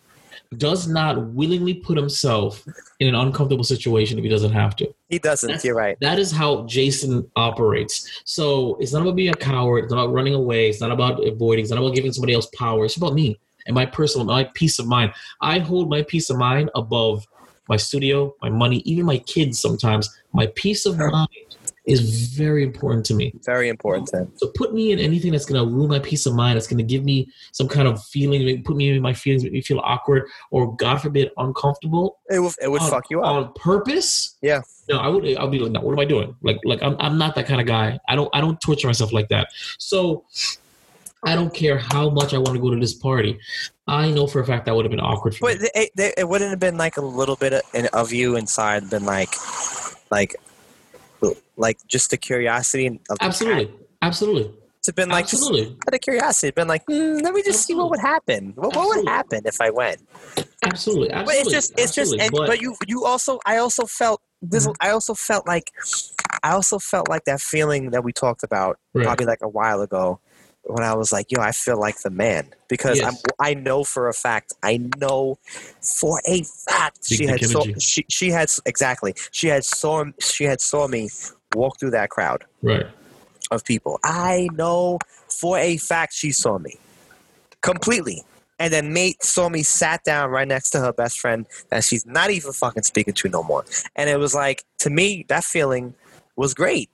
[0.58, 2.66] does not willingly put himself
[3.00, 4.94] in an uncomfortable situation if he doesn't have to.
[5.10, 5.48] He doesn't.
[5.48, 5.98] That's- You're right.
[6.02, 8.22] That is how Jason operates.
[8.26, 9.86] So it's not about being a coward.
[9.86, 10.70] It's not about running away.
[10.70, 11.64] It's not about avoiding.
[11.64, 12.86] It's not about giving somebody else power.
[12.86, 15.14] It's about me and my personal, my peace of mind.
[15.40, 17.26] I hold my peace of mind above
[17.70, 19.60] my studio, my money, even my kids.
[19.60, 21.51] Sometimes my peace of mind
[21.86, 23.34] is very important to me.
[23.44, 24.32] Very important to him.
[24.36, 26.56] So put me in anything that's going to ruin my peace of mind.
[26.56, 29.54] That's going to give me some kind of feeling, put me in my feelings, make
[29.54, 33.34] me feel awkward, or God forbid, uncomfortable It would, it would on, fuck you up.
[33.34, 34.38] on purpose.
[34.42, 34.62] Yeah.
[34.90, 35.38] No, I would.
[35.38, 35.82] I'll be like, no.
[35.82, 36.36] What am I doing?
[36.42, 38.00] Like, like I'm, I'm not that kind of guy.
[38.08, 39.50] I don't, I don't torture myself like that.
[39.80, 40.26] So,
[41.24, 43.38] I don't care how much I want to go to this party.
[43.88, 46.28] I know for a fact that would have been awkward for But it, it, it
[46.28, 47.62] wouldn't have been like a little bit of,
[47.94, 49.30] of you inside, been like,
[50.10, 50.36] like,
[51.58, 53.76] like just the curiosity of Absolutely, cat.
[54.02, 56.48] absolutely, It's been like just absolutely, out of curiosity.
[56.50, 58.54] It's been like, mm, let me just see what would happen.
[58.56, 60.02] What, what would happen if I went?
[60.64, 61.42] absolutely, But absolutely.
[61.42, 64.68] it's just, it's just, and, But- but you, you also, I also felt this.
[64.68, 64.76] Mhm.
[64.82, 65.72] I also felt like,
[66.44, 69.06] I also felt like that feeling that we talked about Right.
[69.06, 70.20] probably like a while ago
[70.64, 73.24] when I was like, yo, I feel like the man because Yes.
[73.40, 75.38] I know for a fact, I know
[75.82, 80.62] for a fact she had saw, she, she had exactly she had saw she had
[80.62, 81.10] saw me
[81.54, 82.86] walk through that crowd right,
[83.50, 84.00] of people.
[84.04, 86.76] I know for a fact she saw me
[87.62, 88.24] completely.
[88.60, 92.06] And then mate saw me sat down right next to her best friend that she's
[92.06, 93.66] not even fucking speaking to no more.
[93.96, 95.96] And it was like to me that feeling
[96.36, 96.90] was great.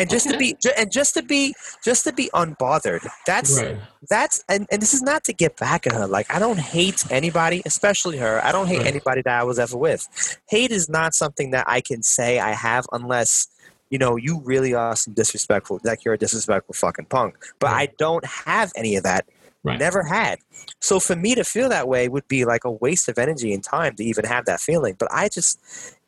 [0.00, 3.06] And just to be and just to be just to be unbothered.
[3.26, 3.78] That's right,
[4.08, 6.06] that's and, and this is not to get back at her.
[6.06, 8.44] Like I don't hate anybody, especially her.
[8.44, 8.86] I don't hate Right.
[8.86, 10.38] anybody that I was ever with.
[10.48, 13.48] Hate is not something that I can say I have unless
[13.90, 17.36] you know you really are some disrespectful, like you're a disrespectful fucking punk.
[17.58, 19.26] But I don't have any of that.
[19.64, 19.78] right.
[19.78, 20.38] Never had.
[20.80, 23.62] So for me to feel that way would be like a waste of energy and
[23.62, 24.94] time to even have that feeling.
[24.98, 25.58] But I just,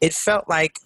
[0.00, 0.78] it felt like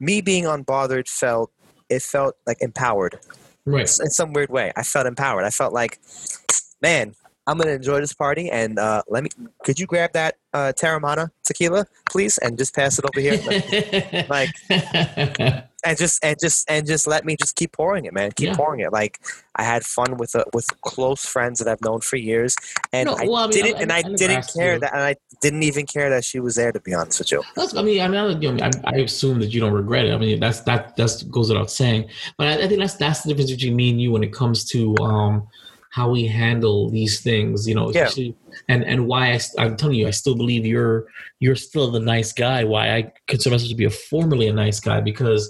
[0.00, 1.50] me being unbothered felt.
[1.88, 3.18] It felt like empowered
[3.66, 3.80] right.
[3.82, 4.72] in some weird way.
[4.76, 5.44] I felt empowered.
[5.44, 6.00] I felt like,
[6.80, 7.14] man,
[7.46, 8.50] I'm gonna enjoy this party.
[8.50, 9.30] And uh, let me,
[9.64, 14.50] could you grab that uh, Teremana tequila, please, and just pass it over here, like,
[15.84, 18.32] and just and just and just let me just keep pouring it, man.
[18.32, 18.56] Keep Yeah.
[18.56, 18.92] pouring it.
[18.92, 19.20] Like
[19.56, 22.56] I had fun with uh, with close friends that I've known for years,
[22.92, 24.80] and No, I well, I mean, didn't, I- and I- I, I didn't care you.
[24.80, 26.72] that, and I didn't even care that she was there.
[26.72, 28.96] To be honest with you, That's, I mean, I mean, I, you know, I, I
[29.00, 30.12] assume that you don't regret it.
[30.12, 32.08] I mean, that's that that's goes without saying.
[32.38, 34.64] But I, I think that's that's the difference between me and you when it comes
[34.70, 35.46] to um,
[35.94, 37.68] how we handle these things.
[37.68, 38.10] You know, Yeah.
[38.68, 41.06] and and why I, i'm telling you, I still believe you're
[41.38, 42.64] you're still the nice guy.
[42.64, 45.42] Why I consider myself to be a formerly a nice guy because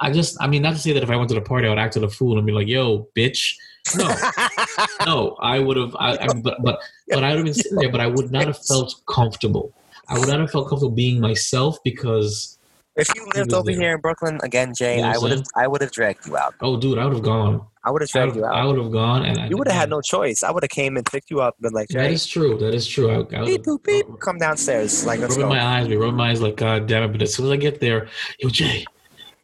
[0.00, 1.70] I just, I mean, not to say that if I went to the party, I
[1.70, 3.54] would act like a fool and be like, "Yo, bitch."
[3.98, 4.08] No,
[5.06, 5.94] no, I would have.
[5.98, 8.46] I, I, but but but I would have been sitting there, but I would not
[8.46, 9.74] have felt comfortable.
[10.08, 12.58] I would not have felt comfortable being myself because
[12.96, 13.80] if you lived over there.
[13.80, 16.36] here in Brooklyn again, Jay, You know I would have I would have dragged you
[16.36, 16.54] out.
[16.60, 17.66] oh, dude, I would have gone.
[17.84, 18.54] I would have dragged would, you out.
[18.54, 20.42] I would have gone, and I- You would have had no choice.
[20.42, 22.56] I would have came and picked you up and been like, That Jay, is true.
[22.58, 23.10] That is true.
[23.10, 25.04] I, I beep boop beep, come downstairs.
[25.06, 25.54] Like let's rubbing go.
[25.54, 27.12] my eyes, be rubbing my eyes like, God damn it!
[27.12, 28.84] But as soon as I get there, yo, Jay,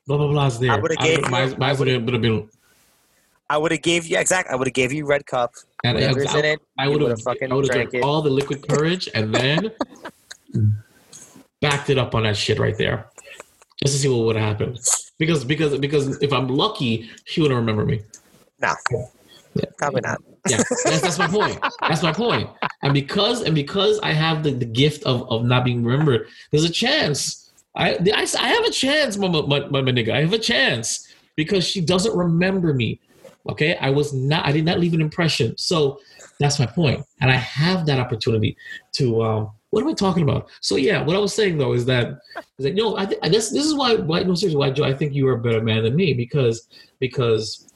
[0.06, 0.72] blah blah blah's there.
[0.72, 2.48] I would've gave you- my, my would have been.
[3.50, 4.52] I would have gave you exactly.
[4.52, 5.52] I would have gave you red cup.
[5.84, 9.08] And I, it, I would have fucking I would have drank all the liquid courage
[9.14, 9.70] and then
[11.60, 13.06] backed it up on that shit right there,
[13.82, 14.76] just to see what would happen.
[15.18, 18.00] Because because because if I'm lucky, she wouldn't remember me.
[18.60, 18.74] No,
[19.54, 19.64] Yeah.
[19.76, 20.20] probably not.
[20.48, 21.58] Yeah, that's, that's my point.
[21.80, 22.48] That's my point.
[22.82, 26.64] And because and because I have the, the gift of, of not being remembered, there's
[26.64, 27.50] a chance.
[27.74, 30.10] I, I, I have a chance, my, my, my, my nigga.
[30.10, 31.06] I have a chance
[31.36, 33.00] because she doesn't remember me.
[33.48, 34.44] Okay, I was not.
[34.46, 35.56] I did not leave an impression.
[35.56, 36.00] So
[36.40, 36.98] that's my point.
[36.98, 38.56] point, and I have that opportunity
[38.94, 39.22] to.
[39.22, 40.48] Um, what am I talking about?
[40.60, 42.20] So yeah, what I was saying though is that
[42.58, 44.94] is that no, I, th- guess this is why why no seriously why Joe I
[44.94, 46.68] think you are a better man than me because
[47.00, 47.70] because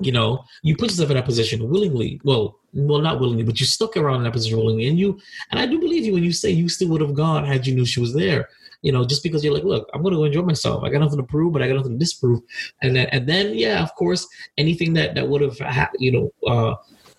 [0.00, 2.20] you know you put yourself in that position willingly.
[2.24, 5.18] Well, well not willingly, but you stuck around in that position willingly, and you
[5.50, 7.74] and I do believe you when you say you still would have gone had you
[7.74, 8.48] knew she was there.
[8.82, 10.84] You know, just because you're like, look, I'm going to enjoy myself.
[10.84, 12.40] I got nothing to prove, but I got nothing to disprove.
[12.80, 14.24] And then, and then, yeah, of course,
[14.56, 16.76] anything that that would have, ha- you know, uh,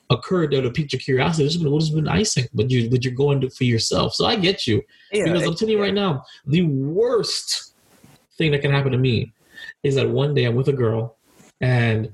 [0.10, 2.48] occurred that would have piqued your curiosity been, would have been icing.
[2.54, 4.16] But you, but you're going to for yourself.
[4.16, 4.82] So I get you
[5.12, 7.74] Yeah, because I'm telling you right now, the worst
[8.38, 9.34] thing that can happen to me
[9.84, 11.18] is that one day I'm with a girl
[11.62, 12.12] and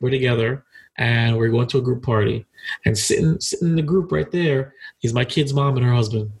[0.00, 0.64] we're together
[0.96, 2.44] and we're going to a group party
[2.84, 6.32] and sitting sitting in the group right there is my kid's mom and her husband.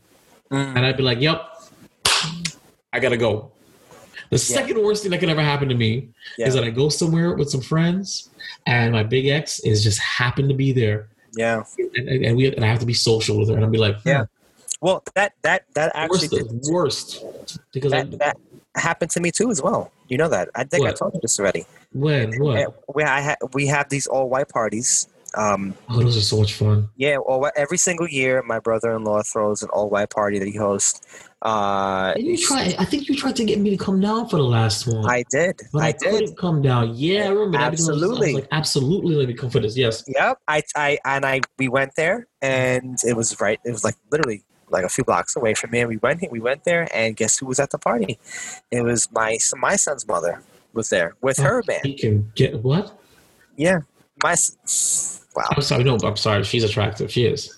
[0.50, 0.76] Mm.
[0.76, 1.42] And I'd be like, Yep,
[2.92, 3.52] I gotta go.
[4.30, 6.48] The second worst thing that can ever happen to me Yeah.
[6.48, 8.28] is that I go somewhere with some friends
[8.66, 11.08] and my big ex is just happen to be there.
[11.34, 11.62] yeah.
[11.96, 13.54] And, and, we and I have to be social with her.
[13.54, 14.24] And I'll be like, hmm, Yeah.
[14.80, 16.28] Well, that that that actually
[16.68, 17.58] worst, worst.
[17.72, 18.36] Because I, that, that
[18.76, 19.90] happened to me too as well.
[20.08, 20.50] You know that.
[20.54, 21.66] I think I told you this already.
[21.92, 22.84] when what?
[22.86, 25.08] Where I ha- we have these all white parties.
[25.34, 26.88] Um, Oh, those are so much fun.
[26.96, 30.56] yeah, all whi- every single year, my brother-in-law throws an all white party that he
[30.56, 31.00] hosts.
[31.42, 32.74] Uh, And you try.
[32.78, 35.08] I think you tried to get me to come down for the last one.
[35.08, 35.60] I did.
[35.72, 36.36] but I, I did.
[36.36, 36.94] come down.
[36.96, 38.32] Yeah, I remember because I was- Absolutely.
[38.34, 39.76] like, absolutely, let me come for this.
[39.76, 40.02] Yes.
[40.08, 40.38] Yep.
[40.48, 44.42] I, I and I we went there and it was right it was like literally
[44.70, 45.80] like a few blocks away from me.
[45.80, 48.18] And we went we went there and guess who was at the party?
[48.72, 51.84] It was my my son's mother was there with her band.
[51.84, 52.98] He can get what?
[53.56, 53.80] Yeah.
[54.22, 54.34] My
[55.34, 55.44] wow.
[55.50, 55.84] I'm sorry.
[55.84, 56.44] No, I'm sorry.
[56.44, 57.10] She's attractive.
[57.10, 57.56] She is.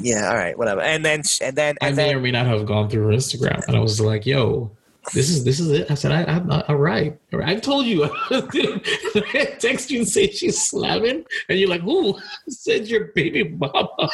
[0.00, 0.80] yeah, all right, whatever.
[0.80, 3.66] And then and then I may then or may not have gone through her Instagram,
[3.66, 4.70] and I was like, "Yo,
[5.12, 7.18] this is this is it." I said, I, "I'm not all right.
[7.32, 7.56] All right.
[7.56, 12.16] I told you." I text you and say she's slamming, and you're like, "Who
[12.48, 14.08] said your baby mama?"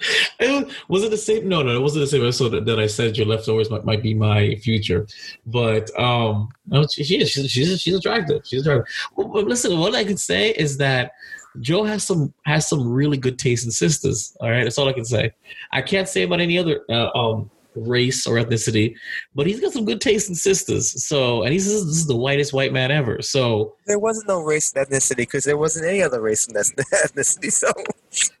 [0.38, 1.48] It was, was it the same?
[1.48, 4.02] No, no, it wasn't the same episode that, that I said your leftovers might, might
[4.02, 5.06] be my future.
[5.46, 7.30] But um, no, she, she is.
[7.30, 8.42] She's, she's she's attractive.
[8.44, 8.92] She's attractive.
[9.16, 11.12] Well, but listen, what I can say is that
[11.60, 14.36] Joe has some has some really good taste in sisters.
[14.40, 15.32] All right, that's all I can say.
[15.72, 18.94] I can't say about any other uh, um, race or ethnicity,
[19.34, 21.04] but he's got some good taste in sisters.
[21.06, 23.22] So, and he's this is the whitest white man ever.
[23.22, 27.52] So, there wasn't no race and ethnicity because there wasn't any other race and ethnicity,
[27.52, 27.68] so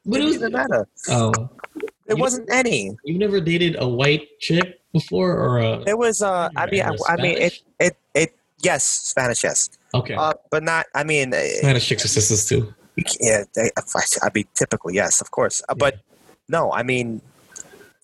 [0.04, 0.88] but it didn't was, even matter.
[1.10, 1.32] um,
[2.06, 2.96] There wasn't any.
[3.04, 6.96] you've never dated a white chick before, or a There was uh I mean I,
[7.08, 9.68] I mean it it it yes, Spanish yes.
[9.94, 10.14] okay?
[10.14, 12.72] Uh, but not I mean uh, Spanish chicks are sisters too.
[13.20, 15.60] Yeah, they, I mean, typically, yes, of course.
[15.68, 16.00] Uh, But
[16.48, 17.20] no, I mean,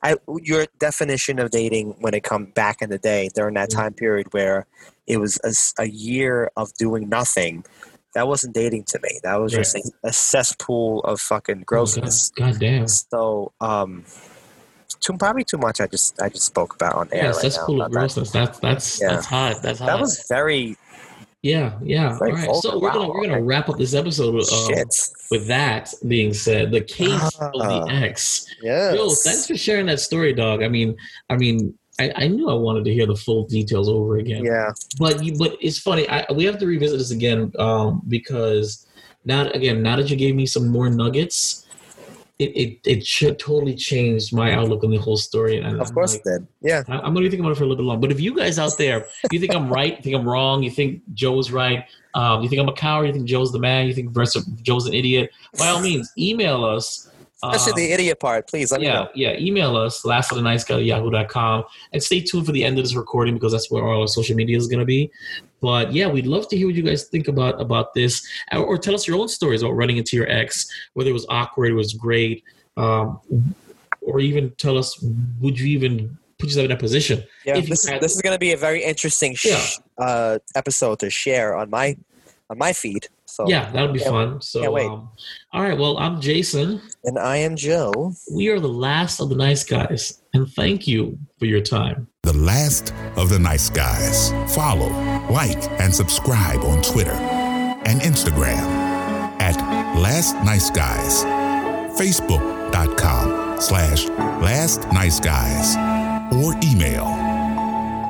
[0.02, 3.74] I, your definition of dating when it come back in the day during that Mhm.
[3.76, 4.66] time period where
[5.06, 5.38] it was
[5.78, 7.64] a year of doing nothing,
[8.14, 9.20] that wasn't dating to me.
[9.22, 12.32] That was just a, a cesspool of fucking grossness.
[12.36, 12.88] Oh, God, God damn.
[12.88, 14.04] So, um,
[15.00, 15.80] too probably too much.
[15.80, 17.66] I just I just spoke about on air Yeah, right that's now.
[17.66, 17.90] of that.
[17.90, 18.30] grossness.
[18.30, 19.08] That's that's Yeah.
[19.08, 19.62] that's hot.
[19.62, 19.86] That's hot.
[19.86, 20.76] That was very
[21.42, 22.12] yeah, yeah.
[22.12, 24.72] All very right, so we're gonna we're gonna wrap up this episode with, um,
[25.30, 26.70] with that being said.
[26.70, 27.84] The case of Ah.
[27.84, 28.46] the X.
[28.62, 28.94] Yes.
[28.94, 30.62] Yo, thanks for sharing that story, dog.
[30.62, 30.96] I mean,
[31.30, 34.44] I mean, I, I knew I wanted to hear the full details over again.
[34.44, 34.70] Yeah.
[34.98, 36.08] But you, but it's funny.
[36.08, 38.86] I, we have to revisit this again um, because
[39.24, 41.66] now, again, now that you gave me some more nuggets,
[42.42, 45.58] it it, it should totally change my outlook on the whole story.
[45.58, 46.46] And Of I'm course like, it did.
[46.60, 46.82] Yeah.
[46.88, 48.00] I- I'm going to be thinking about it for a little bit long.
[48.00, 50.70] But if you guys out there, you think I'm right, you think I'm wrong, you
[50.70, 51.84] think Joe's right,
[52.14, 54.12] um, you think I'm a coward, you think Joe's the man, you think
[54.62, 57.08] Joe's an idiot, by all means, email us.
[57.44, 58.48] Especially um, the idiot part.
[58.48, 59.08] Please let me yeah, know.
[59.14, 59.36] yeah.
[59.38, 61.64] Email us, last of the nice guy at yahoo.com.
[61.92, 64.36] And stay tuned for the end of this recording because that's where all our social
[64.36, 65.10] media is going to be.
[65.60, 68.78] But yeah, we'd love to hear what you guys think about about this, or, or
[68.78, 71.74] tell us your own stories about running into your ex, whether it was awkward, it
[71.74, 72.44] was great,
[72.76, 73.20] um,
[74.00, 75.02] or even tell us
[75.40, 77.22] would you even put yourself in that position?
[77.44, 80.04] Yeah, this, had- this is going to be a very interesting sh- Yeah.
[80.04, 81.96] uh, episode to share on my
[82.50, 83.08] on my feed.
[83.32, 84.40] So yeah, that would be Can't- fun.
[84.42, 84.86] So, can't wait.
[84.86, 85.08] Um,
[85.54, 85.78] all right.
[85.78, 86.82] Well, I'm Jason.
[87.04, 88.12] and I am Joe.
[88.30, 92.08] We are the last of the nice guys, and thank you for your time.
[92.24, 94.30] The last of the nice guys.
[94.54, 94.88] Follow,
[95.30, 97.16] like, and subscribe on Twitter
[97.88, 98.62] and Instagram
[99.40, 99.56] at
[99.98, 101.24] Last Nice Guys.
[101.98, 104.06] Facebook.com slash
[104.40, 105.76] Last Nice Guys.
[106.34, 107.04] Or email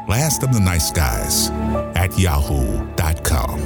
[0.09, 1.49] Last of the Nice Guys
[1.97, 3.59] at yahoo.com.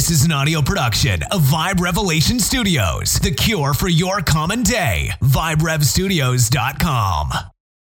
[0.00, 5.10] This is an audio production of Vibe Revelation Studios, the cure for your common day.
[5.20, 7.49] VibeRevStudios.com.